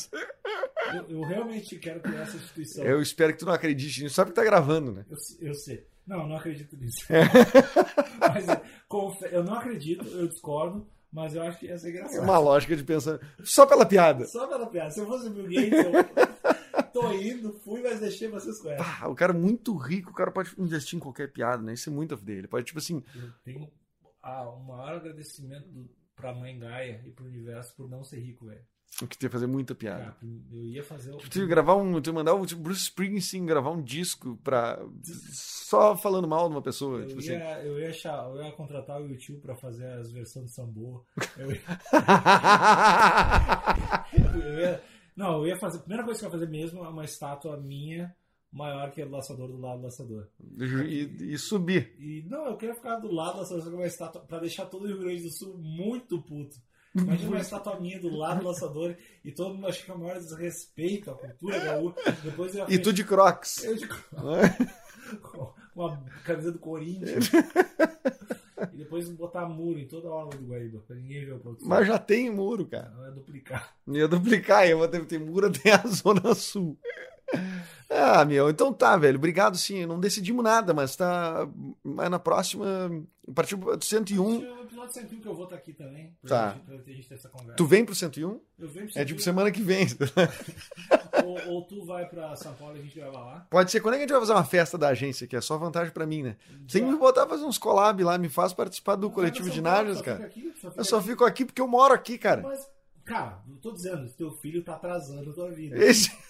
Eu, 0.95 1.05
eu 1.11 1.21
realmente 1.23 1.77
quero 1.79 2.01
criar 2.01 2.23
essa 2.23 2.37
instituição. 2.37 2.85
Eu 2.85 3.03
espero 3.03 3.33
que 3.33 3.39
tu 3.41 3.47
não 3.47 3.53
acredite 3.53 4.03
nisso. 4.03 4.15
Só 4.15 4.25
porque 4.25 4.41
tá 4.41 4.45
gravando, 4.45 4.93
né? 4.93 5.05
Eu, 5.11 5.49
eu 5.49 5.55
sei. 5.55 5.87
Não, 6.07 6.21
eu 6.23 6.27
não 6.29 6.37
acredito 6.37 6.75
nisso. 6.77 7.05
É. 7.13 7.21
mas 8.19 8.49
é, 8.49 8.63
eu 9.33 9.45
não 9.45 9.55
acredito, 9.55 10.07
eu 10.07 10.27
discordo, 10.27 10.87
mas 11.13 11.35
eu 11.35 11.43
acho 11.43 11.59
que 11.59 11.67
ia 11.67 11.77
ser 11.79 11.89
É 11.89 11.91
engraçado. 11.91 12.23
uma 12.25 12.39
lógica 12.39 12.75
de 12.75 12.83
pensar. 12.83 13.21
Só 13.45 13.67
pela 13.67 13.85
piada. 13.85 14.25
Só 14.27 14.47
pela 14.47 14.67
piada. 14.67 14.91
Se 14.91 15.01
eu 15.01 15.07
fosse 15.07 15.29
Bill 15.29 15.45
Gates, 15.45 15.85
eu 15.85 15.93
tô 16.93 17.13
indo, 17.13 17.53
fui, 17.61 17.83
mas 17.83 18.01
deixei 18.01 18.29
vocês 18.29 18.59
com 18.61 18.71
essa. 18.71 19.05
Ah, 19.05 19.09
o 19.09 19.15
cara 19.15 19.33
é 19.33 19.37
muito 19.37 19.77
rico, 19.77 20.11
o 20.11 20.15
cara 20.15 20.31
pode 20.31 20.53
investir 20.59 20.97
em 20.97 21.01
qualquer 21.01 21.33
piada, 21.33 21.63
né? 21.63 21.75
Isso 21.75 21.89
é 21.89 21.93
muito 21.93 22.17
dele. 22.17 22.49
Pode, 22.49 22.67
tipo 22.67 22.79
assim, 22.79 23.03
Eu 23.15 23.33
tenho 23.45 23.71
ah, 24.23 24.49
o 24.49 24.63
maior 24.65 24.95
agradecimento 24.95 25.69
do, 25.69 25.89
pra 26.15 26.35
mãe 26.35 26.59
Gaia 26.59 27.01
e 27.05 27.11
pro 27.11 27.25
universo 27.25 27.75
por 27.77 27.89
não 27.89 28.03
ser 28.03 28.19
rico, 28.19 28.47
velho. 28.47 28.61
o 29.03 29.07
que 29.07 29.17
que 29.17 29.29
fazer 29.29 29.47
muita 29.47 29.75
piada. 29.75 30.05
Cara, 30.05 30.17
eu 30.51 30.65
ia 30.65 30.83
fazer 30.83 31.13
o. 31.13 31.19
Tu 31.19 31.39
ia 31.39 31.47
gravar 31.47 31.77
um. 31.77 32.01
Tu 32.01 32.11
ia 32.11 32.15
mandar 32.15 32.35
o 32.35 32.45
tipo, 32.45 32.61
Bruce 32.61 32.83
Springsteen 32.83 33.47
gravar 33.47 33.71
um 33.71 33.83
disco 33.83 34.37
pra. 34.43 34.79
Só 35.33 35.97
falando 35.97 36.27
mal 36.27 36.49
de 36.49 36.55
uma 36.55 36.63
pessoa. 36.63 37.01
Eu 37.01 37.07
tipo 37.07 37.21
assim. 37.21 37.33
ia, 37.33 37.63
eu, 37.63 37.79
ia 37.79 37.91
achar, 37.91 38.29
eu 38.29 38.43
ia 38.43 38.53
contratar 38.53 39.01
o 39.01 39.07
YouTube 39.07 39.41
pra 39.41 39.55
fazer 39.55 39.87
as 39.93 40.11
versões 40.11 40.47
de 40.47 40.53
Sambo. 40.53 41.07
Eu 41.37 41.53
ia, 41.53 41.61
eu 44.45 44.61
ia- 44.61 44.83
não, 45.19 45.39
eu 45.39 45.49
ia 45.49 45.59
fazer. 45.59 45.79
A 45.79 45.81
primeira 45.81 46.05
coisa 46.05 46.21
que 46.21 46.25
eu 46.27 46.29
ia 46.29 46.33
fazer 46.39 46.49
mesmo 46.51 46.85
é 46.85 46.89
uma 46.89 47.05
estátua 47.05 47.57
minha 47.57 48.15
maior 48.53 48.91
que 48.93 49.03
a 49.03 49.05
do 49.05 49.11
laçador 49.13 49.49
do 49.49 49.59
lado 49.61 49.81
do 49.81 49.85
laçador. 49.85 50.29
e, 50.87 51.33
e 51.35 51.39
subir. 51.39 51.95
E 51.99 52.25
não, 52.29 52.47
eu 52.47 52.57
queria 52.57 52.75
ficar 52.75 52.97
do 52.97 53.13
lado 53.13 53.35
da 53.35 53.41
laçador 53.41 53.65
com 53.65 53.77
uma 53.77 53.87
estátua 53.87 54.23
pra 54.23 54.39
deixar 54.39 54.67
todo 54.67 54.85
o 54.85 54.87
Rio 54.87 55.01
Grande 55.01 55.23
do 55.25 55.31
Sul 55.31 55.59
muito 55.59 56.23
puto. 56.23 56.57
Imagina 56.95 57.31
uma 57.31 57.41
estátua 57.43 57.79
minha 57.79 58.01
do 58.01 58.09
lado 58.17 58.41
do 58.41 58.47
laçador 58.47 58.97
e 59.25 59.31
todo 59.33 59.55
mundo 59.55 59.67
achando 59.67 59.85
que 59.85 59.91
é 59.91 59.95
o 59.95 59.99
maior 59.99 60.19
desrespeito 60.19 61.11
à 61.11 61.15
cultura 61.15 61.59
gaúcha. 61.59 62.13
Depois 62.25 62.55
eu 62.55 62.65
E 62.71 62.79
tu 62.79 62.93
de 62.93 63.05
crocs. 63.05 63.65
eu 63.65 63.77
de- 63.77 63.87
com 65.21 65.53
uma 65.75 66.01
camisa 66.25 66.51
do 66.53 66.59
Corinthians. 66.59 67.31
depois 68.89 69.07
botar 69.11 69.47
muro 69.47 69.79
em 69.79 69.87
toda 69.87 70.09
a 70.09 70.11
aula 70.11 70.31
do 70.31 70.47
Guaíba, 70.47 70.83
pra 70.87 70.97
ninguém 70.97 71.27
ver 71.27 71.35
o 71.35 71.39
produto. 71.39 71.63
Mas 71.67 71.87
já 71.87 71.99
tem 71.99 72.31
muro, 72.31 72.65
cara. 72.65 72.91
Não 72.97 73.07
é 73.07 73.11
duplicar. 73.11 73.75
Ia 73.87 74.09
duplicar, 74.09 74.67
eu 74.67 74.79
vou 74.79 74.89
ter, 74.89 75.05
ter 75.05 75.21
muro 75.21 75.47
até 75.49 75.73
a 75.75 75.83
Zona 75.87 76.35
Sul. 76.35 76.79
Ah, 77.91 78.25
meu, 78.25 78.49
então 78.49 78.73
tá, 78.73 78.97
velho. 78.97 79.19
Obrigado, 79.19 79.59
sim. 79.59 79.85
Não 79.85 80.01
decidimos 80.01 80.43
nada, 80.43 80.73
mas 80.73 80.97
tá. 80.97 81.47
Mas 81.85 82.11
na 82.11 82.19
próxima. 82.19 82.67
Do 83.27 83.85
101. 83.85 84.58
No 84.79 84.85
episódio 84.85 84.93
101 85.09 85.21
que 85.21 85.27
eu 85.29 85.35
vou 85.35 85.45
estar 85.45 85.57
aqui 85.57 85.73
também. 85.73 86.17
Pra, 86.23 86.29
Tá. 86.29 86.55
gente, 86.55 86.65
pra 86.65 86.95
gente 86.95 87.09
ter 87.09 87.15
essa 87.15 87.29
conversa. 87.29 87.57
Tu 87.57 87.67
vem 87.67 87.85
pro 87.85 87.95
101? 87.95 88.41
Eu 88.59 88.69
venho 88.69 88.87
pro 88.89 89.01
É 89.01 89.05
tipo 89.05 89.21
101, 89.21 89.25
semana 89.25 89.51
que 89.51 89.61
vem. 89.61 89.87
ou, 91.25 91.55
ou 91.55 91.67
tu 91.67 91.85
vai 91.85 92.09
pra 92.09 92.37
São 92.37 92.55
Paulo 92.55 92.77
e 92.77 92.81
a 92.81 92.83
gente 92.83 92.95
grava 92.95 93.19
lá. 93.19 93.47
Pode 93.51 93.71
ser. 93.71 93.81
Quando 93.81 93.95
é 93.95 93.97
que 93.99 94.05
a 94.05 94.07
gente 94.07 94.13
vai 94.13 94.21
fazer 94.21 94.33
uma 94.33 94.45
festa 94.45 94.79
da 94.79 94.89
agência 94.89 95.25
aqui? 95.25 95.35
É 95.35 95.41
só 95.41 95.59
vantagem 95.59 95.93
pra 95.93 96.07
mim, 96.07 96.23
né? 96.23 96.37
Tem 96.71 96.85
que 96.85 96.91
me 96.91 96.97
botar 96.97 97.27
pra 97.27 97.35
fazer 97.37 97.45
uns 97.45 97.59
collab 97.59 98.03
lá, 98.05 98.17
me 98.17 98.29
faz 98.29 98.53
participar 98.53 98.95
do 98.95 99.11
coletivo 99.11 99.51
de 99.51 99.61
Nádias, 99.61 100.01
cara. 100.01 100.31
Eu 100.77 100.85
só 100.85 101.03
fico 101.03 101.25
aqui 101.25 101.45
porque 101.45 101.61
eu 101.61 101.69
moro 101.69 101.93
aqui, 101.93 102.17
cara. 102.17 102.43
Mas, 102.43 102.69
cara, 103.05 103.43
eu 103.49 103.57
tô 103.57 103.73
dizendo, 103.73 104.09
teu 104.13 104.31
filho 104.31 104.63
tá 104.63 104.75
atrasando 104.75 105.31
a 105.31 105.35
tua 105.35 105.51
vida. 105.51 105.77
Esse. 105.77 106.11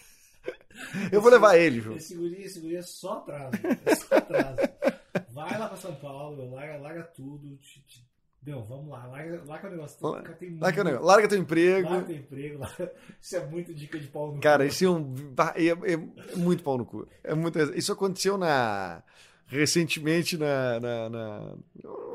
Eu 1.12 1.20
vou 1.20 1.30
levar 1.30 1.56
ele, 1.58 1.80
Ju. 1.80 1.94
Esse 1.94 2.14
guri, 2.14 2.42
esse 2.42 2.60
guri 2.60 2.76
é 2.76 2.82
só 2.82 3.14
atraso. 3.14 3.56
É 3.84 3.94
só 3.96 4.16
atraso. 4.16 4.56
Vai 5.34 5.58
lá 5.58 5.68
pra 5.68 5.76
São 5.76 5.94
Paulo, 5.96 6.54
larga, 6.54 6.78
larga 6.78 7.02
tudo. 7.02 7.56
Te, 7.56 7.80
te... 7.82 8.07
Meu, 8.40 8.62
vamos 8.64 8.88
lá, 8.88 9.04
larga, 9.06 9.42
larga 9.44 9.66
o 9.68 9.70
negócio. 9.72 10.12
Cara, 10.12 10.32
tem 10.34 10.56
Larga, 10.58 10.84
muito- 10.84 11.02
larga 11.04 11.28
teu 11.28 11.38
emprego. 11.38 11.88
Larga 11.90 12.06
teu 12.06 12.16
emprego. 12.16 12.58
Larga... 12.60 12.92
Isso 13.20 13.36
é 13.36 13.46
muito 13.46 13.74
dica 13.74 13.98
de 13.98 14.06
pau 14.06 14.32
no 14.34 14.40
Cara, 14.40 14.64
cu. 14.64 14.68
isso 14.70 14.84
é, 14.84 14.90
um, 14.90 15.14
é, 15.56 15.92
é 15.92 16.36
muito 16.36 16.62
pau 16.62 16.78
no 16.78 16.86
cu. 16.86 17.06
É 17.24 17.34
muito, 17.34 17.58
isso 17.74 17.92
aconteceu 17.92 18.38
na 18.38 19.02
recentemente 19.46 20.36
na, 20.38 20.78
na, 20.80 21.08
na- 21.08 21.54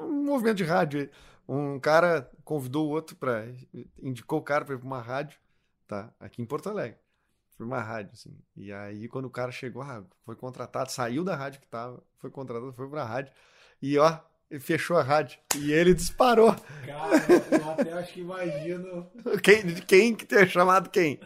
um 0.03 0.23
movimento 0.23 0.57
de 0.57 0.63
rádio. 0.63 1.09
Um 1.47 1.77
cara 1.79 2.31
convidou 2.43 2.87
o 2.87 2.91
outro 2.91 3.15
para 3.17 3.45
indicou 4.01 4.39
o 4.39 4.43
cara 4.43 4.63
para 4.63 4.75
ir 4.75 4.77
para 4.77 4.87
uma 4.87 5.01
rádio, 5.01 5.37
tá? 5.87 6.11
Aqui 6.19 6.41
em 6.41 6.45
Porto 6.45 6.69
Alegre. 6.69 6.97
Foi 7.57 7.65
uma 7.65 7.81
rádio, 7.81 8.11
assim. 8.13 8.35
E 8.55 8.71
aí, 8.71 9.07
quando 9.07 9.25
o 9.25 9.29
cara 9.29 9.51
chegou, 9.51 9.81
ah, 9.83 10.03
foi 10.25 10.35
contratado, 10.35 10.89
saiu 10.91 11.23
da 11.23 11.35
rádio 11.35 11.59
que 11.59 11.67
tava, 11.67 12.01
foi 12.17 12.31
contratado, 12.31 12.71
foi 12.73 12.89
pra 12.89 13.03
rádio. 13.03 13.31
E 13.81 13.97
ó, 13.97 14.17
ele 14.53 14.59
fechou 14.59 14.97
a 14.97 15.01
rádio. 15.01 15.39
E 15.57 15.71
ele 15.71 15.95
disparou. 15.95 16.55
Cara, 16.85 17.15
eu 17.51 17.71
até 17.71 17.91
acho 17.93 18.13
que 18.13 18.21
imagino. 18.21 19.09
Quem, 19.41 19.73
quem 19.87 20.15
que 20.15 20.27
ter 20.27 20.47
chamado 20.47 20.91
quem? 20.91 21.19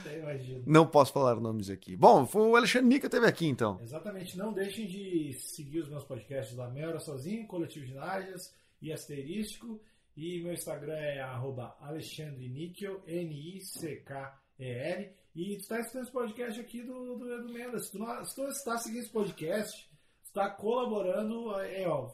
Até 0.00 0.18
imagino. 0.18 0.62
Não 0.64 0.86
posso 0.86 1.12
falar 1.12 1.40
nomes 1.40 1.70
aqui. 1.70 1.96
Bom, 1.96 2.24
foi 2.24 2.42
o 2.42 2.54
Alexandre 2.54 2.86
Nica 2.86 3.10
teve 3.10 3.26
aqui, 3.26 3.46
então. 3.46 3.80
Exatamente. 3.82 4.38
Não 4.38 4.52
deixem 4.52 4.86
de 4.86 5.32
seguir 5.32 5.80
os 5.80 5.88
meus 5.88 6.04
podcasts 6.04 6.56
Meia 6.72 6.86
Hora 6.88 7.00
Sozinho, 7.00 7.48
Coletivo 7.48 7.84
de 7.84 7.94
Nádias 7.94 8.54
e 8.80 8.92
Asterístico. 8.92 9.80
E 10.16 10.40
meu 10.42 10.52
Instagram 10.52 10.94
é 10.94 11.20
arroba 11.20 11.76
Alexandre 11.80 12.48
Níquel, 12.48 13.02
N-I-C-K-E-L. 13.08 15.10
E 15.34 15.56
tu 15.56 15.60
está 15.60 15.80
escutando 15.80 16.02
esse 16.02 16.12
podcast 16.12 16.60
aqui 16.60 16.82
do, 16.82 17.16
do 17.16 17.34
Edu 17.34 17.52
Mendes. 17.52 17.86
Se 17.86 17.92
tu, 17.92 17.98
não, 17.98 18.24
se 18.24 18.36
tu 18.36 18.46
está 18.46 18.78
seguindo 18.78 19.00
esse 19.00 19.10
podcast, 19.10 19.88
tu 20.22 20.26
está 20.26 20.48
colaborando, 20.50 21.58
é 21.60 21.88
ó, 21.88 22.12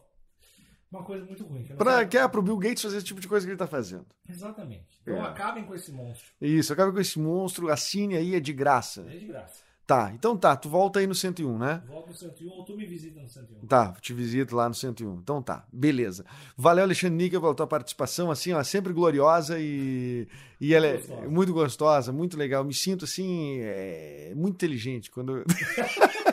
uma 0.94 1.04
coisa 1.04 1.24
muito 1.24 1.44
ruim. 1.44 1.62
que 1.64 1.74
Pra, 1.74 1.98
sei- 1.98 2.07
que 2.07 2.18
é 2.18 2.26
pro 2.28 2.42
Bill 2.42 2.57
Gates 2.59 2.83
fazer 2.83 2.96
esse 2.98 3.07
tipo 3.07 3.20
de 3.20 3.28
coisa 3.28 3.44
que 3.46 3.50
ele 3.52 3.59
tá 3.59 3.66
fazendo. 3.66 4.07
Exatamente. 4.28 4.85
Então 5.02 5.16
É. 5.16 5.20
acabem 5.28 5.64
com 5.64 5.74
esse 5.74 5.90
monstro. 5.92 6.26
Isso, 6.40 6.72
acaba 6.72 6.92
com 6.92 7.00
esse 7.00 7.18
monstro, 7.18 7.70
assine 7.70 8.16
aí, 8.16 8.35
é 8.35 8.40
de 8.40 8.52
graça. 8.52 9.04
É 9.09 9.16
de 9.16 9.26
graça. 9.26 9.64
Tá, 9.87 10.11
então 10.14 10.35
tá, 10.35 10.57
tu 10.57 10.66
volta 10.66 10.98
aí 10.98 11.07
no 11.07 11.14
101, 11.14 11.59
né? 11.59 11.83
Volta 11.87 12.09
no 12.09 12.16
101 12.16 12.48
ou 12.48 12.64
tu 12.64 12.74
me 12.74 12.87
visita 12.87 13.20
no 13.20 13.28
101. 13.28 13.66
Tá, 13.66 13.92
te 14.00 14.14
visito 14.14 14.57
lá 14.57 14.66
no 14.66 14.74
101. 14.74 15.16
Então 15.16 15.42
tá, 15.42 15.66
beleza. 15.70 16.24
Valeu, 16.57 16.85
Alexandre 16.85 17.16
Níquel, 17.22 17.38
pela 17.42 17.54
tua 17.54 17.66
participação, 17.66 18.30
assim, 18.30 18.54
ó, 18.54 18.62
sempre 18.62 18.94
gloriosa 18.94 19.59
e, 19.61 20.26
e 20.59 20.72
ela 20.72 20.87
é 20.87 20.96
Gostosa. 20.96 21.28
muito 21.28 21.52
gostosa, 21.52 22.12
muito 22.14 22.35
legal. 22.35 22.64
Me 22.64 22.72
sinto, 22.72 23.04
assim, 23.04 23.59
é, 23.61 24.33
muito 24.35 24.54
inteligente 24.54 25.11
quando... 25.11 25.44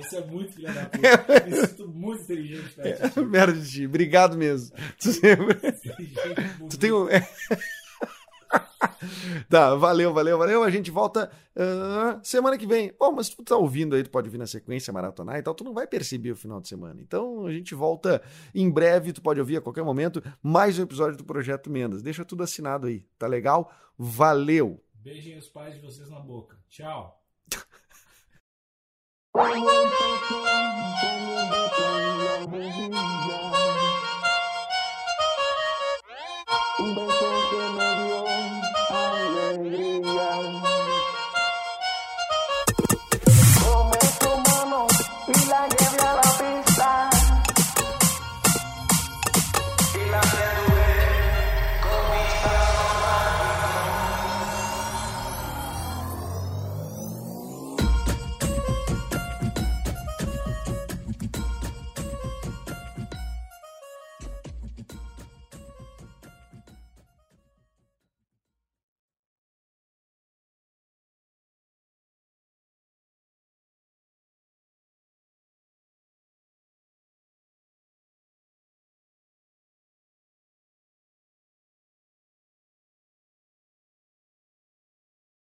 Isso 0.00 0.16
é 0.16 0.24
muito 0.24 0.52
filha 0.52 0.72
da 0.72 0.86
puta. 0.86 0.98
Me 1.46 1.66
sinto 1.66 1.88
muito 1.88 2.22
inteligente 2.22 2.74
perto 2.74 3.20
de 3.20 3.26
Merda 3.26 3.52
de 3.52 3.70
ti. 3.70 3.86
Obrigado 3.86 4.36
mesmo. 4.36 4.76
Tu 4.98 5.12
sempre... 5.12 5.54
Tu 6.68 6.78
tem 6.78 6.92
um. 6.92 7.06
tá, 9.48 9.74
valeu, 9.74 10.12
valeu, 10.12 10.38
valeu. 10.38 10.62
A 10.62 10.70
gente 10.70 10.90
volta 10.90 11.30
ah, 11.56 12.20
semana 12.22 12.58
que 12.58 12.66
vem. 12.66 12.92
Bom, 12.98 13.12
mas 13.12 13.28
se 13.28 13.36
tu 13.36 13.42
tá 13.42 13.56
ouvindo 13.56 13.94
aí, 13.94 14.02
tu 14.02 14.10
pode 14.10 14.28
ouvir 14.28 14.38
na 14.38 14.46
sequência, 14.46 14.92
maratonar 14.92 15.38
e 15.38 15.42
tal, 15.42 15.54
tu 15.54 15.64
não 15.64 15.72
vai 15.72 15.86
perceber 15.86 16.32
o 16.32 16.36
final 16.36 16.60
de 16.60 16.68
semana. 16.68 17.00
Então 17.00 17.46
a 17.46 17.52
gente 17.52 17.74
volta 17.74 18.22
em 18.54 18.70
breve, 18.70 19.12
tu 19.12 19.22
pode 19.22 19.40
ouvir 19.40 19.58
a 19.58 19.60
qualquer 19.60 19.84
momento 19.84 20.22
mais 20.42 20.78
um 20.78 20.82
episódio 20.82 21.16
do 21.16 21.24
Projeto 21.24 21.70
Mendas. 21.70 22.02
Deixa 22.02 22.24
tudo 22.24 22.42
assinado 22.42 22.86
aí, 22.86 23.06
tá 23.18 23.26
legal? 23.26 23.72
Valeu! 23.98 24.82
Beijem 24.94 25.38
os 25.38 25.48
pais 25.48 25.74
de 25.74 25.80
vocês 25.80 26.10
na 26.10 26.20
boca. 26.20 26.58
Tchau. 26.68 27.18